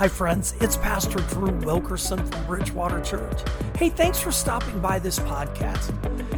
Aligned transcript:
Hi, 0.00 0.08
friends. 0.08 0.54
It's 0.62 0.78
Pastor 0.78 1.18
Drew 1.28 1.50
Wilkerson 1.58 2.24
from 2.24 2.46
Bridgewater 2.46 3.02
Church. 3.02 3.38
Hey, 3.76 3.90
thanks 3.90 4.18
for 4.18 4.32
stopping 4.32 4.80
by 4.80 4.98
this 4.98 5.18
podcast. 5.18 5.92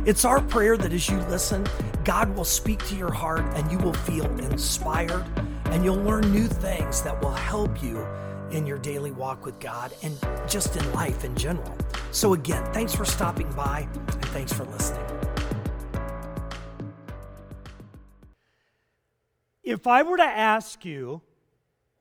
It's 0.05 0.25
our 0.25 0.41
prayer 0.41 0.77
that 0.77 0.93
as 0.93 1.09
you 1.09 1.17
listen, 1.29 1.65
God 2.03 2.35
will 2.35 2.45
speak 2.45 2.85
to 2.89 2.97
your 2.97 3.13
heart 3.13 3.45
and 3.55 3.71
you 3.71 3.79
will 3.79 3.93
feel 3.93 4.25
inspired 4.41 5.25
and 5.67 5.85
you'll 5.85 6.03
learn 6.03 6.33
new 6.33 6.49
things 6.49 7.03
that 7.03 7.23
will 7.23 7.31
help 7.31 7.81
you 7.81 8.05
in 8.51 8.67
your 8.67 8.79
daily 8.79 9.13
walk 9.13 9.45
with 9.45 9.61
God 9.61 9.93
and 10.03 10.19
just 10.49 10.77
in 10.77 10.93
life 10.93 11.23
in 11.23 11.37
general. 11.37 11.77
So, 12.11 12.35
again, 12.35 12.65
thanks 12.73 12.93
for 12.93 13.05
stopping 13.05 13.49
by 13.53 13.87
and 13.95 14.25
thanks 14.33 14.53
for 14.53 14.65
listening. 14.65 15.07
If 19.63 19.87
I 19.87 20.03
were 20.03 20.17
to 20.17 20.25
ask 20.25 20.85
you, 20.85 21.23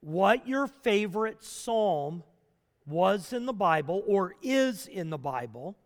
what 0.01 0.47
your 0.47 0.67
favorite 0.67 1.43
psalm 1.43 2.23
was 2.85 3.31
in 3.33 3.45
the 3.45 3.53
Bible 3.53 4.03
or 4.05 4.35
is 4.41 4.87
in 4.87 5.09
the 5.09 5.17
Bible, 5.17 5.77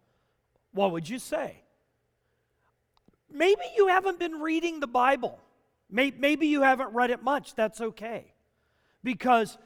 what 0.72 0.92
would 0.92 1.08
you 1.08 1.20
say? 1.20 1.62
Maybe 3.32 3.62
you 3.76 3.88
haven't 3.88 4.20
been 4.20 4.40
reading 4.40 4.80
the 4.80 4.88
Bible. 4.88 5.40
Maybe 5.90 6.48
you 6.48 6.64
haven't 6.64 6.94
read 6.94 7.12
it 7.12 7.22
much. 7.22 7.54
That's 7.56 7.80
okay. 7.80 8.34
Because 9.04 9.58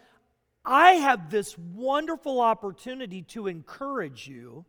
I 0.66 0.94
have 0.94 1.30
this 1.30 1.58
wonderful 1.58 2.41
opportunity 2.41 3.22
to 3.23 3.47
encourage 3.47 4.27
you 4.27 4.66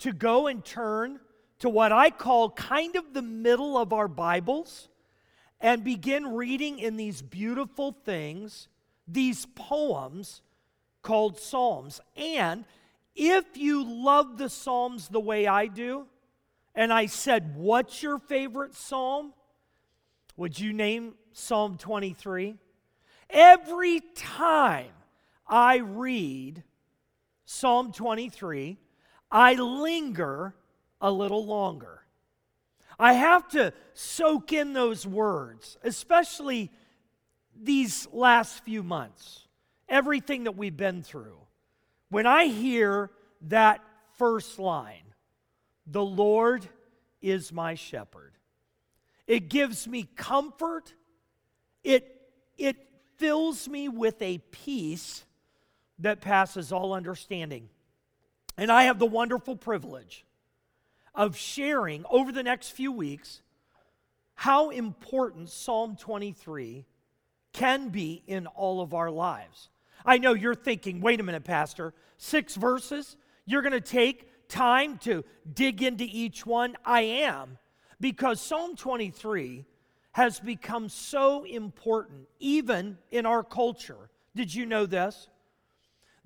to 0.00 0.12
go 0.12 0.46
and 0.46 0.64
turn 0.64 1.20
to 1.60 1.70
what 1.70 1.90
I 1.90 2.10
call 2.10 2.50
kind 2.50 2.96
of 2.96 3.14
the 3.14 3.22
middle 3.22 3.78
of 3.78 3.92
our 3.92 4.08
Bibles 4.08 4.88
and 5.60 5.82
begin 5.82 6.34
reading 6.34 6.78
in 6.78 6.96
these 6.96 7.22
beautiful 7.22 7.92
things, 8.04 8.68
these 9.08 9.46
poems 9.46 10.42
called 11.02 11.38
Psalms. 11.38 12.00
And 12.16 12.64
if 13.14 13.56
you 13.56 13.84
love 13.84 14.38
the 14.38 14.50
Psalms 14.50 15.08
the 15.08 15.20
way 15.20 15.46
I 15.46 15.66
do, 15.66 16.06
and 16.74 16.92
I 16.92 17.06
said, 17.06 17.56
What's 17.56 18.02
your 18.02 18.18
favorite 18.18 18.74
Psalm? 18.74 19.32
Would 20.36 20.60
you 20.60 20.72
name 20.72 21.14
Psalm 21.32 21.78
23? 21.78 22.56
Every 23.30 24.00
time 24.14 24.92
I 25.48 25.78
read 25.78 26.62
Psalm 27.46 27.92
23, 27.92 28.76
I 29.30 29.54
linger 29.54 30.54
a 31.00 31.10
little 31.10 31.44
longer. 31.46 32.02
I 32.98 33.14
have 33.14 33.48
to 33.48 33.72
soak 33.94 34.52
in 34.52 34.72
those 34.72 35.06
words, 35.06 35.76
especially 35.82 36.70
these 37.54 38.08
last 38.12 38.64
few 38.64 38.82
months, 38.82 39.46
everything 39.88 40.44
that 40.44 40.56
we've 40.56 40.76
been 40.76 41.02
through. 41.02 41.38
When 42.08 42.26
I 42.26 42.46
hear 42.46 43.10
that 43.42 43.82
first 44.18 44.58
line, 44.58 45.14
the 45.86 46.04
Lord 46.04 46.68
is 47.20 47.52
my 47.52 47.74
shepherd, 47.74 48.32
it 49.26 49.48
gives 49.48 49.86
me 49.86 50.08
comfort. 50.16 50.94
It, 51.82 52.20
it 52.58 52.76
fills 53.16 53.68
me 53.68 53.88
with 53.88 54.20
a 54.20 54.38
peace 54.38 55.24
that 56.00 56.20
passes 56.20 56.72
all 56.72 56.92
understanding. 56.92 57.68
And 58.58 58.72
I 58.72 58.84
have 58.84 58.98
the 58.98 59.06
wonderful 59.06 59.54
privilege 59.54 60.25
of 61.16 61.36
sharing 61.36 62.04
over 62.10 62.30
the 62.30 62.42
next 62.42 62.70
few 62.70 62.92
weeks 62.92 63.40
how 64.34 64.70
important 64.70 65.48
Psalm 65.48 65.96
23 65.96 66.84
can 67.52 67.88
be 67.88 68.22
in 68.26 68.46
all 68.46 68.82
of 68.82 68.92
our 68.92 69.10
lives. 69.10 69.70
I 70.04 70.18
know 70.18 70.34
you're 70.34 70.54
thinking, 70.54 71.00
wait 71.00 71.18
a 71.18 71.22
minute, 71.22 71.42
Pastor, 71.42 71.94
six 72.18 72.54
verses? 72.54 73.16
You're 73.46 73.62
going 73.62 73.72
to 73.72 73.80
take 73.80 74.28
time 74.48 74.98
to 74.98 75.24
dig 75.50 75.82
into 75.82 76.04
each 76.04 76.44
one? 76.44 76.76
I 76.84 77.00
am, 77.00 77.58
because 77.98 78.40
Psalm 78.40 78.76
23 78.76 79.64
has 80.12 80.38
become 80.38 80.88
so 80.88 81.44
important, 81.44 82.28
even 82.38 82.98
in 83.10 83.26
our 83.26 83.42
culture. 83.42 84.10
Did 84.34 84.54
you 84.54 84.66
know 84.66 84.84
this? 84.86 85.28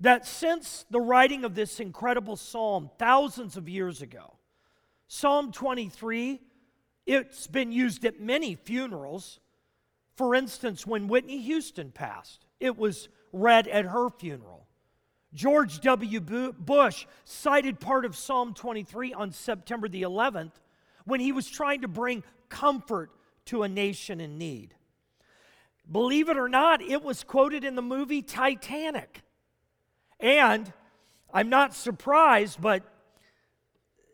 That 0.01 0.25
since 0.25 0.85
the 0.89 1.01
writing 1.01 1.45
of 1.45 1.55
this 1.55 1.79
incredible 1.79 2.35
psalm 2.35 2.89
thousands 2.97 3.55
of 3.55 3.69
years 3.69 4.01
ago, 4.01 4.33
Psalm 5.13 5.51
23, 5.51 6.39
it's 7.05 7.45
been 7.45 7.73
used 7.73 8.05
at 8.05 8.21
many 8.21 8.55
funerals. 8.55 9.41
For 10.15 10.33
instance, 10.33 10.87
when 10.87 11.09
Whitney 11.09 11.41
Houston 11.41 11.91
passed, 11.91 12.45
it 12.61 12.77
was 12.77 13.09
read 13.33 13.67
at 13.67 13.83
her 13.83 14.09
funeral. 14.09 14.69
George 15.33 15.81
W. 15.81 16.21
Bush 16.21 17.05
cited 17.25 17.81
part 17.81 18.05
of 18.05 18.15
Psalm 18.15 18.53
23 18.53 19.11
on 19.11 19.33
September 19.33 19.89
the 19.89 20.03
11th 20.03 20.53
when 21.03 21.19
he 21.19 21.33
was 21.33 21.49
trying 21.49 21.81
to 21.81 21.89
bring 21.89 22.23
comfort 22.47 23.11
to 23.47 23.63
a 23.63 23.67
nation 23.67 24.21
in 24.21 24.37
need. 24.37 24.75
Believe 25.91 26.29
it 26.29 26.37
or 26.37 26.47
not, 26.47 26.81
it 26.81 27.03
was 27.03 27.25
quoted 27.25 27.65
in 27.65 27.75
the 27.75 27.81
movie 27.81 28.21
Titanic. 28.21 29.23
And 30.21 30.71
I'm 31.33 31.49
not 31.49 31.75
surprised, 31.75 32.61
but 32.61 32.85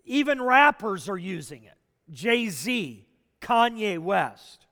even 0.07 0.41
rappers 0.41 1.07
are 1.07 1.17
using 1.17 1.63
it 1.63 1.77
Jay 2.11 2.49
Z, 2.49 3.05
Kanye 3.41 3.99
West. 3.99 4.65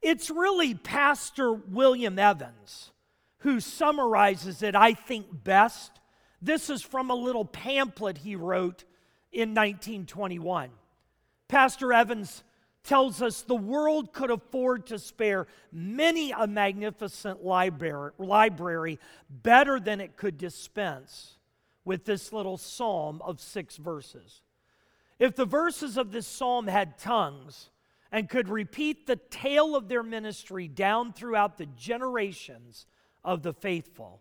It's 0.00 0.30
really 0.30 0.74
Pastor 0.74 1.52
William 1.52 2.18
Evans 2.18 2.90
who 3.38 3.60
summarizes 3.60 4.62
it, 4.62 4.74
I 4.74 4.94
think, 4.94 5.26
best. 5.44 5.92
This 6.40 6.70
is 6.70 6.82
from 6.82 7.10
a 7.10 7.14
little 7.14 7.44
pamphlet 7.44 8.18
he 8.18 8.36
wrote 8.36 8.84
in 9.32 9.50
1921. 9.50 10.70
Pastor 11.48 11.92
Evans 11.92 12.44
tells 12.84 13.20
us 13.22 13.42
the 13.42 13.54
world 13.54 14.12
could 14.12 14.30
afford 14.30 14.86
to 14.86 14.98
spare 14.98 15.46
many 15.72 16.32
a 16.32 16.46
magnificent 16.46 17.44
library, 17.44 18.12
library 18.18 18.98
better 19.28 19.78
than 19.78 20.00
it 20.00 20.16
could 20.16 20.38
dispense 20.38 21.36
with 21.84 22.04
this 22.04 22.32
little 22.32 22.56
psalm 22.56 23.20
of 23.22 23.40
six 23.40 23.76
verses. 23.76 24.41
If 25.22 25.36
the 25.36 25.46
verses 25.46 25.96
of 25.96 26.10
this 26.10 26.26
psalm 26.26 26.66
had 26.66 26.98
tongues 26.98 27.70
and 28.10 28.28
could 28.28 28.48
repeat 28.48 29.06
the 29.06 29.14
tale 29.14 29.76
of 29.76 29.86
their 29.86 30.02
ministry 30.02 30.66
down 30.66 31.12
throughout 31.12 31.58
the 31.58 31.66
generations 31.66 32.86
of 33.22 33.44
the 33.44 33.52
faithful, 33.52 34.20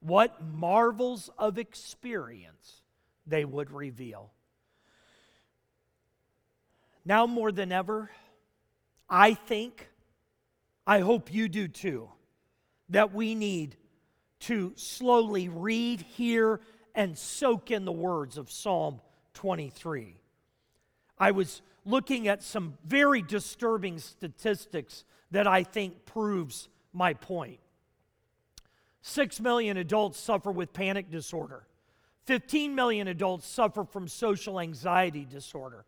what 0.00 0.42
marvels 0.42 1.30
of 1.38 1.56
experience 1.56 2.82
they 3.28 3.44
would 3.44 3.70
reveal. 3.70 4.32
Now 7.04 7.28
more 7.28 7.52
than 7.52 7.70
ever, 7.70 8.10
I 9.08 9.34
think, 9.34 9.88
I 10.84 10.98
hope 10.98 11.32
you 11.32 11.48
do 11.48 11.68
too, 11.68 12.08
that 12.88 13.14
we 13.14 13.36
need 13.36 13.76
to 14.40 14.72
slowly 14.74 15.48
read, 15.48 16.00
hear, 16.00 16.60
and 16.92 17.16
soak 17.16 17.70
in 17.70 17.84
the 17.84 17.92
words 17.92 18.36
of 18.36 18.50
Psalm 18.50 19.00
23. 19.34 20.19
I 21.20 21.32
was 21.32 21.60
looking 21.84 22.28
at 22.28 22.42
some 22.42 22.78
very 22.84 23.20
disturbing 23.20 23.98
statistics 23.98 25.04
that 25.30 25.46
I 25.46 25.62
think 25.62 26.06
proves 26.06 26.68
my 26.94 27.12
point. 27.12 27.60
6 29.02 29.40
million 29.40 29.76
adults 29.76 30.18
suffer 30.18 30.50
with 30.50 30.72
panic 30.72 31.10
disorder. 31.10 31.66
15 32.24 32.74
million 32.74 33.06
adults 33.08 33.46
suffer 33.46 33.84
from 33.84 34.08
social 34.08 34.58
anxiety 34.58 35.26
disorder. 35.26 35.84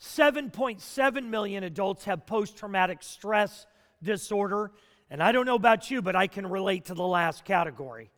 7.7 0.00 1.24
million 1.26 1.64
adults 1.64 2.04
have 2.06 2.26
post 2.26 2.56
traumatic 2.56 3.02
stress 3.02 3.66
disorder. 4.02 4.72
And 5.10 5.22
I 5.22 5.32
don't 5.32 5.46
know 5.46 5.56
about 5.56 5.90
you, 5.90 6.00
but 6.00 6.16
I 6.16 6.26
can 6.26 6.46
relate 6.46 6.86
to 6.86 6.94
the 6.94 7.06
last 7.06 7.44
category. 7.44 8.10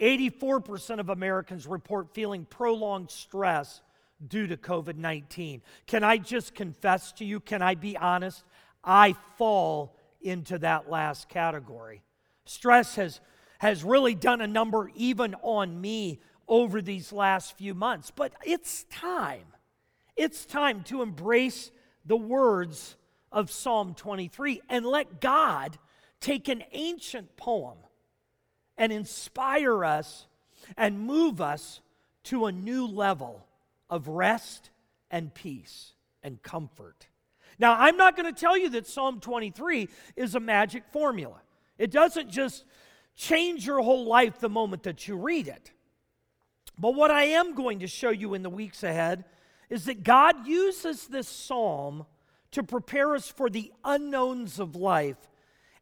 84% 0.00 1.00
of 1.00 1.10
Americans 1.10 1.66
report 1.66 2.14
feeling 2.14 2.44
prolonged 2.44 3.10
stress 3.10 3.82
due 4.28 4.46
to 4.46 4.56
COVID 4.56 4.96
19. 4.96 5.62
Can 5.86 6.04
I 6.04 6.16
just 6.16 6.54
confess 6.54 7.12
to 7.12 7.24
you? 7.24 7.40
Can 7.40 7.62
I 7.62 7.74
be 7.74 7.96
honest? 7.96 8.44
I 8.84 9.14
fall 9.36 9.96
into 10.20 10.58
that 10.58 10.90
last 10.90 11.28
category. 11.28 12.02
Stress 12.44 12.96
has, 12.96 13.20
has 13.58 13.84
really 13.84 14.14
done 14.14 14.40
a 14.40 14.46
number 14.46 14.90
even 14.94 15.34
on 15.42 15.80
me 15.80 16.20
over 16.48 16.82
these 16.82 17.12
last 17.12 17.56
few 17.56 17.74
months, 17.74 18.10
but 18.10 18.32
it's 18.44 18.84
time. 18.84 19.46
It's 20.16 20.44
time 20.44 20.82
to 20.84 21.02
embrace 21.02 21.70
the 22.04 22.16
words 22.16 22.96
of 23.30 23.50
Psalm 23.50 23.94
23 23.94 24.60
and 24.68 24.84
let 24.84 25.20
God 25.20 25.78
take 26.20 26.48
an 26.48 26.62
ancient 26.72 27.36
poem 27.36 27.78
and 28.76 28.92
inspire 28.92 29.84
us 29.84 30.26
and 30.76 31.00
move 31.00 31.40
us 31.40 31.80
to 32.24 32.46
a 32.46 32.52
new 32.52 32.86
level 32.86 33.46
of 33.92 34.08
rest 34.08 34.70
and 35.10 35.32
peace 35.34 35.92
and 36.22 36.42
comfort. 36.42 37.06
Now, 37.58 37.76
I'm 37.78 37.98
not 37.98 38.16
going 38.16 38.32
to 38.32 38.40
tell 38.40 38.56
you 38.56 38.70
that 38.70 38.86
Psalm 38.86 39.20
23 39.20 39.86
is 40.16 40.34
a 40.34 40.40
magic 40.40 40.84
formula. 40.90 41.42
It 41.76 41.90
doesn't 41.90 42.30
just 42.30 42.64
change 43.14 43.66
your 43.66 43.82
whole 43.82 44.06
life 44.06 44.40
the 44.40 44.48
moment 44.48 44.84
that 44.84 45.06
you 45.06 45.16
read 45.16 45.46
it. 45.46 45.72
But 46.78 46.94
what 46.94 47.10
I 47.10 47.24
am 47.24 47.54
going 47.54 47.80
to 47.80 47.86
show 47.86 48.08
you 48.08 48.32
in 48.32 48.42
the 48.42 48.48
weeks 48.48 48.82
ahead 48.82 49.26
is 49.68 49.84
that 49.84 50.02
God 50.02 50.46
uses 50.46 51.06
this 51.06 51.28
psalm 51.28 52.06
to 52.52 52.62
prepare 52.62 53.14
us 53.14 53.28
for 53.28 53.50
the 53.50 53.70
unknowns 53.84 54.58
of 54.58 54.74
life, 54.74 55.28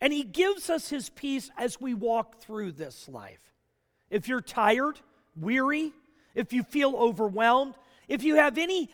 and 0.01 0.13
He 0.13 0.25
gives 0.25 0.69
us 0.69 0.89
His 0.89 1.11
peace 1.11 1.49
as 1.57 1.81
we 1.81 1.95
walk 1.95 2.41
through 2.41 2.73
this 2.73 3.09
life. 3.09 3.55
If 4.11 4.27
you're 4.27 4.41
tired, 4.41 4.99
weary, 5.37 5.93
if 6.35 6.53
you 6.53 6.65
feel 6.65 6.97
overwhelmed, 6.97 7.75
if 8.11 8.25
you 8.25 8.35
have 8.35 8.59
any 8.59 8.91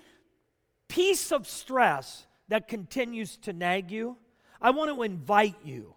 piece 0.89 1.33
of 1.33 1.49
stress 1.49 2.27
that 2.49 2.69
continues 2.69 3.39
to 3.39 3.53
nag 3.55 3.91
you, 3.91 4.19
I 4.61 4.71
want 4.71 4.95
to 4.95 5.03
invite 5.03 5.57
you 5.65 5.95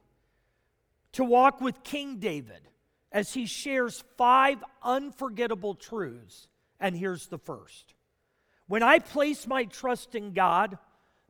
to 1.11 1.25
walk 1.25 1.59
with 1.59 1.83
King 1.83 2.19
David 2.19 2.61
as 3.11 3.33
he 3.33 3.45
shares 3.45 4.05
five 4.17 4.63
unforgettable 4.81 5.75
truths. 5.75 6.47
And 6.79 6.95
here's 6.95 7.27
the 7.27 7.37
first 7.37 7.93
When 8.67 8.83
I 8.83 8.99
place 8.99 9.45
my 9.45 9.65
trust 9.65 10.15
in 10.15 10.31
God, 10.31 10.77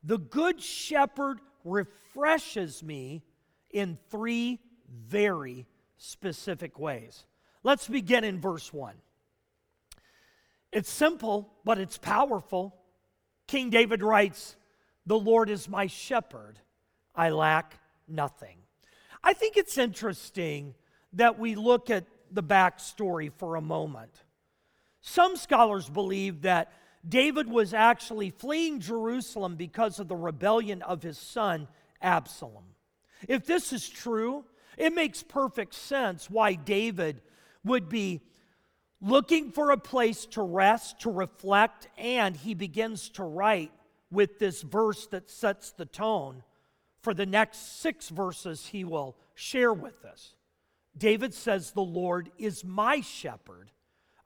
the 0.04 0.20
Good 0.20 0.62
Shepherd 0.62 1.40
refreshes 1.66 2.84
me 2.84 3.24
in 3.72 3.98
three 4.10 4.60
very 4.88 5.66
specific 5.98 6.78
ways. 6.78 7.26
Let's 7.64 7.88
begin 7.88 8.24
in 8.24 8.40
verse 8.40 8.72
1. 8.72 8.94
It's 10.72 10.90
simple, 10.90 11.52
but 11.64 11.80
it's 11.80 11.98
powerful. 11.98 12.76
King 13.48 13.70
David 13.70 14.04
writes, 14.04 14.56
The 15.06 15.18
Lord 15.18 15.50
is 15.50 15.68
my 15.68 15.88
shepherd, 15.88 16.60
I 17.16 17.30
lack 17.30 17.80
nothing. 18.08 18.58
I 19.24 19.34
think 19.34 19.58
it's 19.58 19.78
interesting 19.78 20.76
that 21.14 21.40
we 21.40 21.56
look 21.56 21.90
at 21.90 22.06
the 22.32 22.44
backstory 22.44 23.32
for 23.32 23.56
a 23.56 23.62
moment. 23.62 24.24
Some 25.02 25.36
scholars 25.36 25.90
believe 25.90 26.44
that 26.44 26.72
David 27.08 27.50
was 27.50 27.74
actually 27.74 28.30
fleeing 28.30 28.80
Jerusalem 28.80 29.56
because 29.56 30.00
of 30.00 30.08
the 30.08 30.16
rebellion 30.16 30.82
of 30.82 31.02
his 31.02 31.18
son 31.18 31.68
Absalom. 32.02 32.66
If 33.28 33.46
this 33.46 33.74
is 33.74 33.90
true, 33.90 34.46
it 34.78 34.94
makes 34.94 35.24
perfect 35.24 35.74
sense 35.74 36.30
why 36.30 36.54
David 36.54 37.22
would 37.64 37.90
be 37.90 38.22
looking 39.02 39.52
for 39.52 39.72
a 39.72 39.78
place 39.78 40.26
to 40.28 40.42
rest, 40.42 41.02
to 41.02 41.12
reflect, 41.12 41.88
and 41.98 42.36
he 42.36 42.54
begins 42.54 43.10
to 43.10 43.24
write 43.24 43.72
with 44.12 44.40
this 44.40 44.62
verse 44.62 45.08
that 45.08 45.30
sets 45.30 45.72
the 45.72 45.86
tone 45.86 46.44
for 47.02 47.14
the 47.14 47.26
next 47.26 47.80
six 47.80 48.10
verses 48.10 48.68
he 48.68 48.84
will 48.84 49.16
share 49.36 49.74
with 49.74 50.04
us. 50.06 50.36
David 50.98 51.34
says, 51.34 51.72
The 51.72 51.82
Lord 51.82 52.30
is 52.38 52.64
my 52.64 53.02
shepherd. 53.02 53.72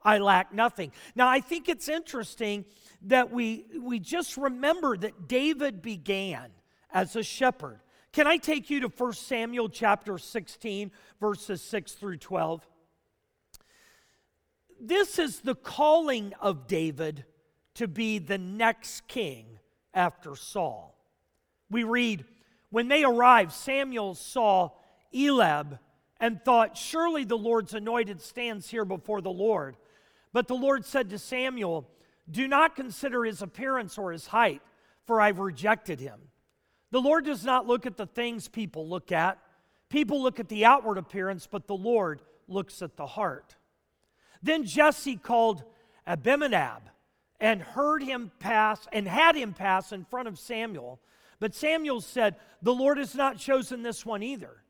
I 0.02 0.18
lack 0.18 0.52
nothing. 0.52 0.92
Now, 1.14 1.28
I 1.28 1.40
think 1.40 1.68
it's 1.68 1.88
interesting 1.88 2.64
that 3.02 3.30
we, 3.30 3.64
we 3.80 4.00
just 4.00 4.36
remember 4.36 4.96
that 4.98 5.28
David 5.28 5.80
began 5.80 6.50
as 6.92 7.16
a 7.16 7.22
shepherd. 7.22 7.80
Can 8.12 8.26
I 8.26 8.36
take 8.36 8.70
you 8.70 8.80
to 8.80 8.88
1 8.88 9.12
Samuel 9.14 9.68
chapter 9.68 10.18
16, 10.18 10.90
verses 11.20 11.62
6 11.62 11.92
through 11.92 12.18
12? 12.18 12.66
This 14.80 15.18
is 15.18 15.40
the 15.40 15.54
calling 15.54 16.32
of 16.40 16.66
David 16.66 17.24
to 17.74 17.88
be 17.88 18.18
the 18.18 18.38
next 18.38 19.06
king 19.08 19.58
after 19.92 20.36
Saul. 20.36 20.96
We 21.70 21.84
read, 21.84 22.24
When 22.70 22.88
they 22.88 23.04
arrived, 23.04 23.52
Samuel 23.52 24.14
saw 24.14 24.70
Eliab 25.12 25.78
and 26.20 26.42
thought, 26.42 26.76
Surely 26.76 27.24
the 27.24 27.38
Lord's 27.38 27.74
anointed 27.74 28.20
stands 28.20 28.68
here 28.70 28.84
before 28.84 29.20
the 29.20 29.30
Lord. 29.30 29.76
But 30.32 30.48
the 30.48 30.54
Lord 30.54 30.84
said 30.84 31.10
to 31.10 31.18
Samuel, 31.18 31.88
Do 32.30 32.48
not 32.48 32.76
consider 32.76 33.24
his 33.24 33.42
appearance 33.42 33.98
or 33.98 34.12
his 34.12 34.26
height, 34.26 34.62
for 35.06 35.20
I've 35.20 35.38
rejected 35.38 36.00
him. 36.00 36.20
The 36.90 37.00
Lord 37.00 37.24
does 37.24 37.44
not 37.44 37.66
look 37.66 37.86
at 37.86 37.96
the 37.96 38.06
things 38.06 38.48
people 38.48 38.88
look 38.88 39.12
at. 39.12 39.38
People 39.88 40.22
look 40.22 40.40
at 40.40 40.48
the 40.48 40.64
outward 40.64 40.98
appearance, 40.98 41.46
but 41.46 41.66
the 41.66 41.76
Lord 41.76 42.20
looks 42.48 42.82
at 42.82 42.96
the 42.96 43.06
heart. 43.06 43.56
Then 44.44 44.64
Jesse 44.64 45.16
called 45.16 45.64
Abinadab 46.06 46.82
and 47.40 47.62
heard 47.62 48.02
him 48.02 48.30
pass 48.38 48.86
and 48.92 49.08
had 49.08 49.36
him 49.36 49.54
pass 49.54 49.90
in 49.90 50.04
front 50.04 50.28
of 50.28 50.38
Samuel. 50.38 51.00
But 51.40 51.54
Samuel 51.54 52.02
said, 52.02 52.36
The 52.60 52.74
Lord 52.74 52.98
has 52.98 53.14
not 53.14 53.38
chosen 53.38 53.82
this 53.82 54.04
one 54.04 54.22
either. 54.22 54.62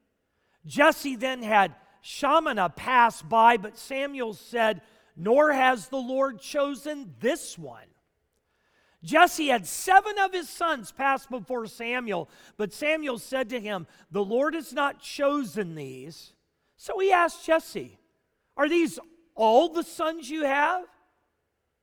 Jesse 0.64 1.16
then 1.16 1.42
had 1.42 1.74
Shammah 2.02 2.70
pass 2.70 3.20
by, 3.20 3.56
but 3.56 3.76
Samuel 3.76 4.32
said, 4.34 4.80
Nor 5.16 5.52
has 5.52 5.88
the 5.88 5.96
Lord 5.96 6.40
chosen 6.40 7.12
this 7.18 7.58
one. 7.58 7.88
Jesse 9.02 9.48
had 9.48 9.66
seven 9.66 10.18
of 10.20 10.32
his 10.32 10.48
sons 10.48 10.92
pass 10.92 11.26
before 11.26 11.66
Samuel, 11.66 12.30
but 12.56 12.72
Samuel 12.72 13.18
said 13.18 13.48
to 13.50 13.60
him, 13.60 13.88
The 14.12 14.24
Lord 14.24 14.54
has 14.54 14.72
not 14.72 15.00
chosen 15.00 15.74
these. 15.74 16.32
So 16.76 17.00
he 17.00 17.10
asked 17.10 17.44
Jesse, 17.44 17.98
Are 18.56 18.68
these 18.68 19.00
all 19.34 19.68
the 19.68 19.82
sons 19.82 20.28
you 20.28 20.44
have? 20.44 20.84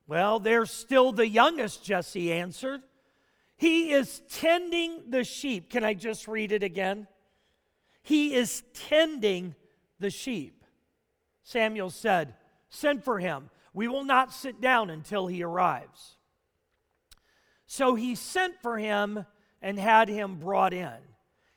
Well, 0.08 0.40
they're 0.40 0.66
still 0.66 1.12
the 1.12 1.28
youngest, 1.28 1.84
Jesse 1.84 2.34
answered. 2.34 2.82
He 3.58 3.92
is 3.92 4.22
tending 4.30 5.10
the 5.10 5.24
sheep. 5.24 5.70
Can 5.70 5.84
I 5.84 5.94
just 5.94 6.28
read 6.28 6.52
it 6.52 6.64
again? 6.64 7.08
He 8.02 8.34
is 8.34 8.64
tending 8.74 9.56
the 10.00 10.10
sheep. 10.10 10.64
Samuel 11.44 11.90
said, 11.90 12.34
Send 12.70 13.04
for 13.04 13.20
him. 13.20 13.50
We 13.74 13.88
will 13.88 14.04
not 14.04 14.34
sit 14.34 14.60
down 14.60 14.90
until 14.90 15.28
he 15.28 15.44
arrives. 15.44 16.18
So 17.68 17.96
he 17.96 18.16
sent 18.16 18.62
for 18.62 18.78
him 18.78 19.26
and 19.62 19.80
had 19.80 20.10
him 20.10 20.36
brought 20.40 20.74
in. 20.74 20.98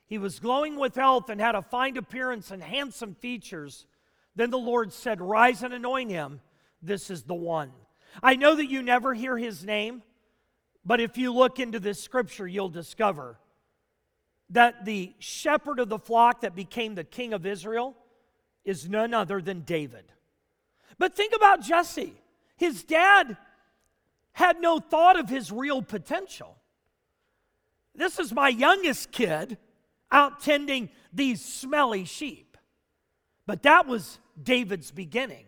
He 0.06 0.18
was 0.18 0.38
glowing 0.38 0.76
with 0.76 0.94
health 0.94 1.28
and 1.28 1.40
had 1.40 1.54
a 1.54 1.62
fine 1.62 1.96
appearance 1.96 2.50
and 2.50 2.62
handsome 2.62 3.14
features. 3.14 3.86
Then 4.36 4.50
the 4.50 4.58
Lord 4.58 4.92
said, 4.92 5.20
Rise 5.20 5.62
and 5.62 5.72
anoint 5.72 6.10
him. 6.10 6.40
This 6.82 7.10
is 7.10 7.22
the 7.22 7.34
one. 7.34 7.72
I 8.22 8.36
know 8.36 8.54
that 8.54 8.70
you 8.70 8.82
never 8.82 9.14
hear 9.14 9.36
his 9.36 9.64
name, 9.64 10.02
but 10.84 11.00
if 11.00 11.16
you 11.16 11.32
look 11.32 11.58
into 11.58 11.80
this 11.80 12.02
scripture, 12.02 12.46
you'll 12.46 12.68
discover 12.68 13.38
that 14.50 14.84
the 14.84 15.14
shepherd 15.18 15.80
of 15.80 15.88
the 15.88 15.98
flock 15.98 16.42
that 16.42 16.54
became 16.54 16.94
the 16.94 17.04
king 17.04 17.32
of 17.32 17.46
Israel 17.46 17.96
is 18.64 18.88
none 18.88 19.14
other 19.14 19.40
than 19.40 19.60
David. 19.60 20.04
But 20.98 21.16
think 21.16 21.34
about 21.34 21.62
Jesse. 21.62 22.14
His 22.56 22.84
dad 22.84 23.36
had 24.32 24.60
no 24.60 24.78
thought 24.78 25.18
of 25.18 25.28
his 25.28 25.50
real 25.50 25.82
potential. 25.82 26.56
This 27.94 28.18
is 28.18 28.32
my 28.32 28.48
youngest 28.48 29.12
kid 29.12 29.58
out 30.10 30.40
tending 30.40 30.90
these 31.12 31.44
smelly 31.44 32.04
sheep. 32.04 32.43
But 33.46 33.62
that 33.64 33.86
was 33.86 34.18
David's 34.42 34.90
beginning. 34.90 35.44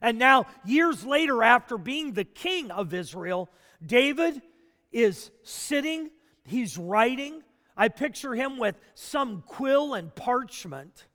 And 0.00 0.18
now, 0.18 0.46
years 0.64 1.04
later, 1.04 1.42
after 1.42 1.78
being 1.78 2.12
the 2.12 2.24
king 2.24 2.70
of 2.70 2.92
Israel, 2.92 3.48
David 3.84 4.40
is 4.92 5.30
sitting, 5.42 6.10
he's 6.44 6.78
writing. 6.78 7.42
I 7.76 7.88
picture 7.88 8.34
him 8.34 8.58
with 8.58 8.78
some 8.94 9.42
quill 9.46 9.94
and 9.94 10.14
parchment, 10.14 11.06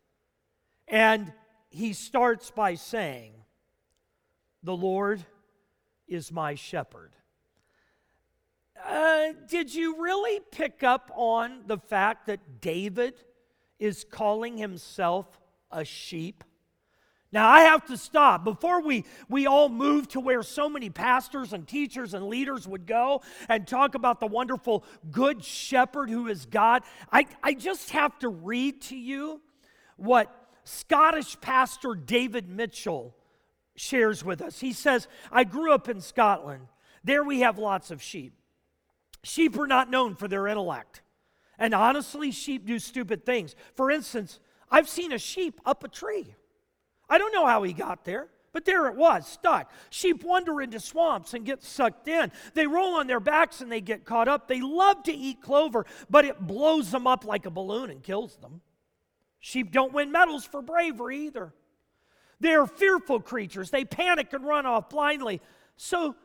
and 0.88 1.32
he 1.70 1.94
starts 1.94 2.52
by 2.52 2.76
saying, 2.76 3.34
The 4.64 4.76
Lord 4.76 5.26
is 6.08 6.32
my 6.32 6.56
shepherd. 6.56 7.16
Uh, 8.84 9.34
did 9.48 9.74
you 9.74 10.02
really 10.02 10.40
pick 10.52 10.84
up 10.84 11.12
on 11.16 11.64
the 11.68 11.78
fact 11.78 12.28
that 12.28 12.62
David 12.62 13.14
is 13.80 14.06
calling 14.10 14.58
himself 14.58 15.40
a 15.72 15.86
sheep? 15.86 16.44
Now, 17.34 17.48
I 17.48 17.62
have 17.62 17.86
to 17.86 17.98
stop. 17.98 18.44
Before 18.44 18.82
we, 18.82 19.06
we 19.30 19.48
all 19.48 19.70
move 19.70 20.10
to 20.10 20.20
where 20.20 20.44
so 20.44 20.68
many 20.68 20.90
pastors 20.90 21.54
and 21.54 21.66
teachers 21.66 22.14
and 22.14 22.28
leaders 22.28 22.68
would 22.68 22.86
go 22.86 23.22
and 23.48 23.66
talk 23.66 23.96
about 23.96 24.20
the 24.20 24.28
wonderful 24.28 24.84
good 25.10 25.44
shepherd 25.44 26.10
who 26.10 26.28
is 26.28 26.46
God, 26.46 26.84
I, 27.10 27.26
I 27.42 27.54
just 27.54 27.92
have 27.92 28.20
to 28.20 28.28
read 28.28 28.82
to 28.84 28.98
you 28.98 29.40
what 29.96 30.30
Scottish 30.66 31.40
pastor 31.40 31.96
David 31.96 32.50
Mitchell 32.50 33.16
shares 33.78 34.26
with 34.26 34.42
us. 34.42 34.60
He 34.60 34.74
says, 34.74 35.08
I 35.32 35.46
grew 35.46 35.74
up 35.74 35.88
in 35.88 36.02
Scotland. 36.02 36.68
There 37.04 37.24
we 37.24 37.40
have 37.40 37.58
lots 37.58 37.92
of 37.92 38.02
sheep. 38.02 38.34
Sheep 39.24 39.58
are 39.58 39.68
not 39.68 39.90
known 39.90 40.16
for 40.16 40.28
their 40.28 40.48
intellect. 40.48 41.02
And 41.58 41.74
honestly, 41.74 42.32
sheep 42.32 42.66
do 42.66 42.78
stupid 42.80 43.26
things. 43.26 43.56
For 43.76 43.90
instance, 43.90 44.40
I've 44.72 44.90
seen 44.90 45.12
a 45.12 45.20
sheep 45.20 45.60
up 45.66 45.84
a 45.84 45.88
tree. 45.88 46.34
I 47.10 47.18
don't 47.18 47.34
know 47.34 47.46
how 47.46 47.64
he 47.64 47.74
got 47.74 48.06
there. 48.06 48.30
But 48.54 48.66
there 48.66 48.88
it 48.88 48.96
was, 48.96 49.26
stuck. 49.28 49.72
Sheep 49.90 50.24
wander 50.24 50.62
into 50.62 50.80
swamps 50.80 51.34
and 51.34 51.46
get 51.46 51.64
sucked 51.64 52.08
in. 52.08 52.32
They 52.54 52.68
roll 52.68 52.96
on 52.96 53.08
their 53.08 53.22
backs 53.22 53.62
and 53.62 53.72
they 53.72 53.80
get 53.80 54.04
caught 54.04 54.28
up. 54.28 54.48
They 54.48 54.60
love 54.60 55.04
to 55.04 55.14
eat 55.14 55.42
clover, 55.42 55.86
but 56.10 56.26
it 56.26 56.40
blows 56.40 56.92
them 56.92 57.08
up 57.08 57.24
like 57.24 57.46
a 57.46 57.50
balloon 57.50 57.90
and 57.90 58.04
kills 58.04 58.36
them. 58.38 58.62
Sheep 59.40 59.72
don't 59.72 59.94
win 59.94 60.12
medals 60.12 60.46
for 60.46 60.62
bravery 60.62 61.28
either. 61.28 61.54
They 62.42 62.54
are 62.54 62.68
fearful 62.68 63.22
creatures. 63.22 63.70
They 63.70 63.86
panic 63.86 64.34
and 64.34 64.46
run 64.46 64.66
off 64.66 64.90
blindly. 64.90 65.40
So, 65.78 66.16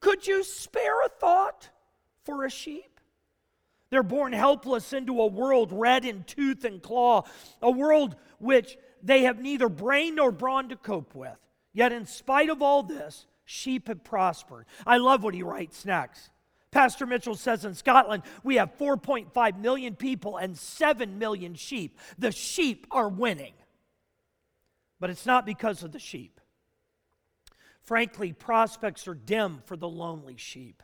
could 0.00 0.26
you 0.26 0.42
spare 0.42 1.02
a 1.04 1.08
thought 1.08 1.70
for 2.24 2.44
a 2.44 2.50
sheep? 2.50 2.97
They're 3.90 4.02
born 4.02 4.32
helpless 4.32 4.92
into 4.92 5.20
a 5.20 5.26
world 5.26 5.70
red 5.72 6.04
in 6.04 6.24
tooth 6.24 6.64
and 6.64 6.82
claw, 6.82 7.22
a 7.62 7.70
world 7.70 8.16
which 8.38 8.76
they 9.02 9.22
have 9.22 9.40
neither 9.40 9.68
brain 9.68 10.16
nor 10.16 10.30
brawn 10.30 10.68
to 10.68 10.76
cope 10.76 11.14
with. 11.14 11.36
Yet, 11.72 11.92
in 11.92 12.06
spite 12.06 12.50
of 12.50 12.60
all 12.62 12.82
this, 12.82 13.26
sheep 13.44 13.88
have 13.88 14.04
prospered. 14.04 14.66
I 14.86 14.98
love 14.98 15.22
what 15.22 15.34
he 15.34 15.42
writes 15.42 15.84
next. 15.84 16.30
Pastor 16.70 17.06
Mitchell 17.06 17.34
says 17.34 17.64
in 17.64 17.74
Scotland, 17.74 18.24
we 18.44 18.56
have 18.56 18.76
4.5 18.76 19.58
million 19.58 19.96
people 19.96 20.36
and 20.36 20.58
7 20.58 21.18
million 21.18 21.54
sheep. 21.54 21.98
The 22.18 22.30
sheep 22.30 22.86
are 22.90 23.08
winning. 23.08 23.54
But 25.00 25.10
it's 25.10 25.24
not 25.24 25.46
because 25.46 25.82
of 25.82 25.92
the 25.92 25.98
sheep. 25.98 26.40
Frankly, 27.82 28.32
prospects 28.34 29.08
are 29.08 29.14
dim 29.14 29.62
for 29.64 29.76
the 29.76 29.88
lonely 29.88 30.36
sheep. 30.36 30.82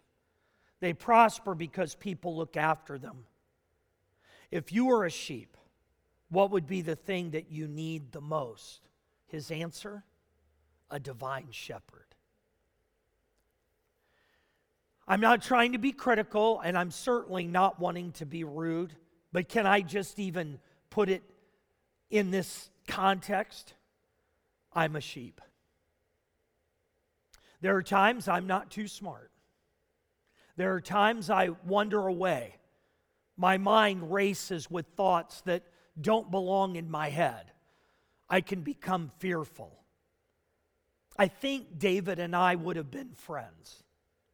They 0.84 0.92
prosper 0.92 1.54
because 1.54 1.94
people 1.94 2.36
look 2.36 2.58
after 2.58 2.98
them. 2.98 3.24
If 4.50 4.70
you 4.70 4.84
were 4.84 5.06
a 5.06 5.10
sheep, 5.10 5.56
what 6.28 6.50
would 6.50 6.66
be 6.66 6.82
the 6.82 6.94
thing 6.94 7.30
that 7.30 7.50
you 7.50 7.66
need 7.66 8.12
the 8.12 8.20
most? 8.20 8.86
His 9.26 9.50
answer 9.50 10.04
a 10.90 11.00
divine 11.00 11.46
shepherd. 11.52 12.04
I'm 15.08 15.22
not 15.22 15.40
trying 15.40 15.72
to 15.72 15.78
be 15.78 15.90
critical, 15.90 16.60
and 16.60 16.76
I'm 16.76 16.90
certainly 16.90 17.46
not 17.46 17.80
wanting 17.80 18.12
to 18.12 18.26
be 18.26 18.44
rude, 18.44 18.94
but 19.32 19.48
can 19.48 19.66
I 19.66 19.80
just 19.80 20.18
even 20.18 20.58
put 20.90 21.08
it 21.08 21.22
in 22.10 22.30
this 22.30 22.68
context? 22.86 23.72
I'm 24.70 24.96
a 24.96 25.00
sheep. 25.00 25.40
There 27.62 27.74
are 27.74 27.82
times 27.82 28.28
I'm 28.28 28.46
not 28.46 28.70
too 28.70 28.86
smart. 28.86 29.30
There 30.56 30.75
are 30.75 30.80
times 30.80 31.30
I 31.30 31.50
wander 31.66 32.06
away. 32.06 32.56
My 33.37 33.58
mind 33.58 34.12
races 34.12 34.70
with 34.70 34.87
thoughts 34.96 35.40
that 35.42 35.64
don't 36.00 36.30
belong 36.30 36.76
in 36.76 36.90
my 36.90 37.08
head. 37.08 37.50
I 38.28 38.40
can 38.40 38.62
become 38.62 39.11
fearful. 39.18 39.80
I 41.16 41.28
think 41.28 41.78
David 41.78 42.18
and 42.18 42.34
I 42.34 42.54
would 42.54 42.76
have 42.76 42.90
been 42.90 43.12
friends. 43.14 43.82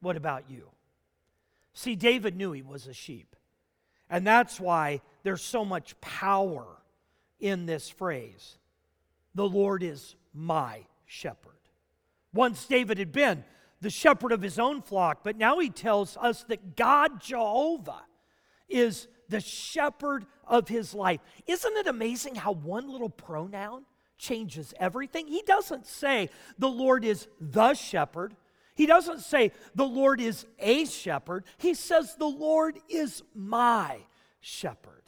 What 0.00 0.17
about 0.17 0.45
you? 0.49 0.69
See, 1.75 1.95
David 1.95 2.37
knew 2.37 2.53
he 2.53 2.62
was 2.62 2.87
a 2.87 2.95
sheep. 2.95 3.37
And 4.09 4.27
that's 4.27 4.59
why 4.59 5.03
there's 5.23 5.43
so 5.43 5.65
much 5.65 5.99
power 6.00 6.67
in 7.39 7.67
this 7.67 7.89
phrase 7.89 8.59
The 9.35 9.49
Lord 9.49 9.83
is 9.83 10.17
my 10.35 10.85
shepherd. 11.07 11.55
Once 12.33 12.67
David 12.67 12.99
had 12.99 13.12
been 13.12 13.45
the 13.81 13.91
shepherd 13.91 14.33
of 14.33 14.43
his 14.43 14.59
own 14.59 14.83
flock, 14.83 15.21
but 15.25 15.37
now 15.37 15.59
he 15.59 15.71
tells 15.71 16.17
us 16.17 16.45
that 16.45 16.77
God 16.77 17.21
Jehovah 17.21 18.03
is 18.69 19.09
the 19.29 19.41
shepherd 19.41 20.27
of 20.47 20.69
his 20.69 20.95
life. 20.95 21.21
Isn't 21.47 21.77
it 21.77 21.87
amazing 21.87 22.35
how 22.35 22.53
one 22.53 22.91
little 22.91 23.09
pronoun 23.09 23.85
changes 24.19 24.75
everything? 24.79 25.27
He 25.27 25.43
doesn't 25.47 25.87
say 25.87 26.29
the 26.59 26.69
Lord 26.69 27.05
is 27.05 27.27
the 27.41 27.75
shepherd. 27.75 28.37
He 28.75 28.87
doesn't 28.87 29.21
say 29.21 29.53
the 29.75 29.87
Lord 29.87 30.21
is 30.21 30.47
a 30.59 30.85
shepherd. 30.85 31.45
He 31.59 31.75
says 31.75 32.17
the 32.17 32.27
Lord 32.27 32.79
is 32.89 33.23
my 33.35 33.99
shepherd. 34.41 35.03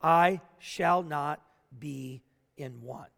I 0.00 0.40
shall 0.58 1.02
not 1.02 1.40
be 1.78 2.22
in 2.56 2.80
want. 2.82 3.10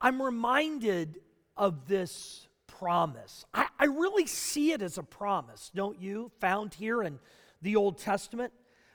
I'm 0.00 0.20
reminded 0.20 1.18
of 1.56 1.86
this 1.86 2.48
promise. 2.82 3.44
I, 3.54 3.68
I, 3.78 3.84
really 3.84 4.26
see 4.26 4.72
it 4.72 4.82
as 4.82 4.98
a 4.98 5.04
promise, 5.04 5.70
don't 5.72 6.00
you? 6.00 6.32
Found 6.40 6.74
here 6.74 7.00
in 7.00 7.20
the 7.62 7.76
Old 7.76 7.98
Testament. 7.98 8.52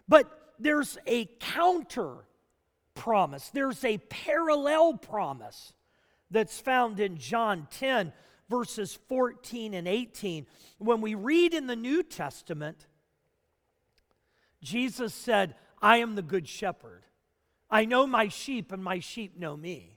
But 0.10 0.30
there's 0.60 0.98
a 1.08 1.30
counter 1.40 2.16
promise, 2.96 3.50
there's 3.50 3.86
a 3.86 3.98
parallel 3.98 4.98
promise 4.98 5.72
that's 6.30 6.60
found 6.60 7.00
in 7.00 7.16
John 7.18 7.70
10, 7.80 8.12
verses 8.50 9.00
14 9.08 9.74
and 9.74 9.88
18. 9.88 10.46
When 10.80 11.00
we 11.00 11.16
read 11.16 11.54
in 11.54 11.68
the 11.68 11.76
New 11.78 12.04
Testament, 12.04 12.88
Jesus 14.62 15.14
said, 15.14 15.56
I 15.82 16.00
am 16.00 16.16
the 16.16 16.22
good 16.22 16.50
shepherd. 16.50 17.04
I 17.70 17.86
know 17.86 18.06
my 18.06 18.28
sheep, 18.28 18.74
and 18.74 18.84
my 18.84 19.00
sheep 19.00 19.40
know 19.40 19.56
me. 19.56 19.97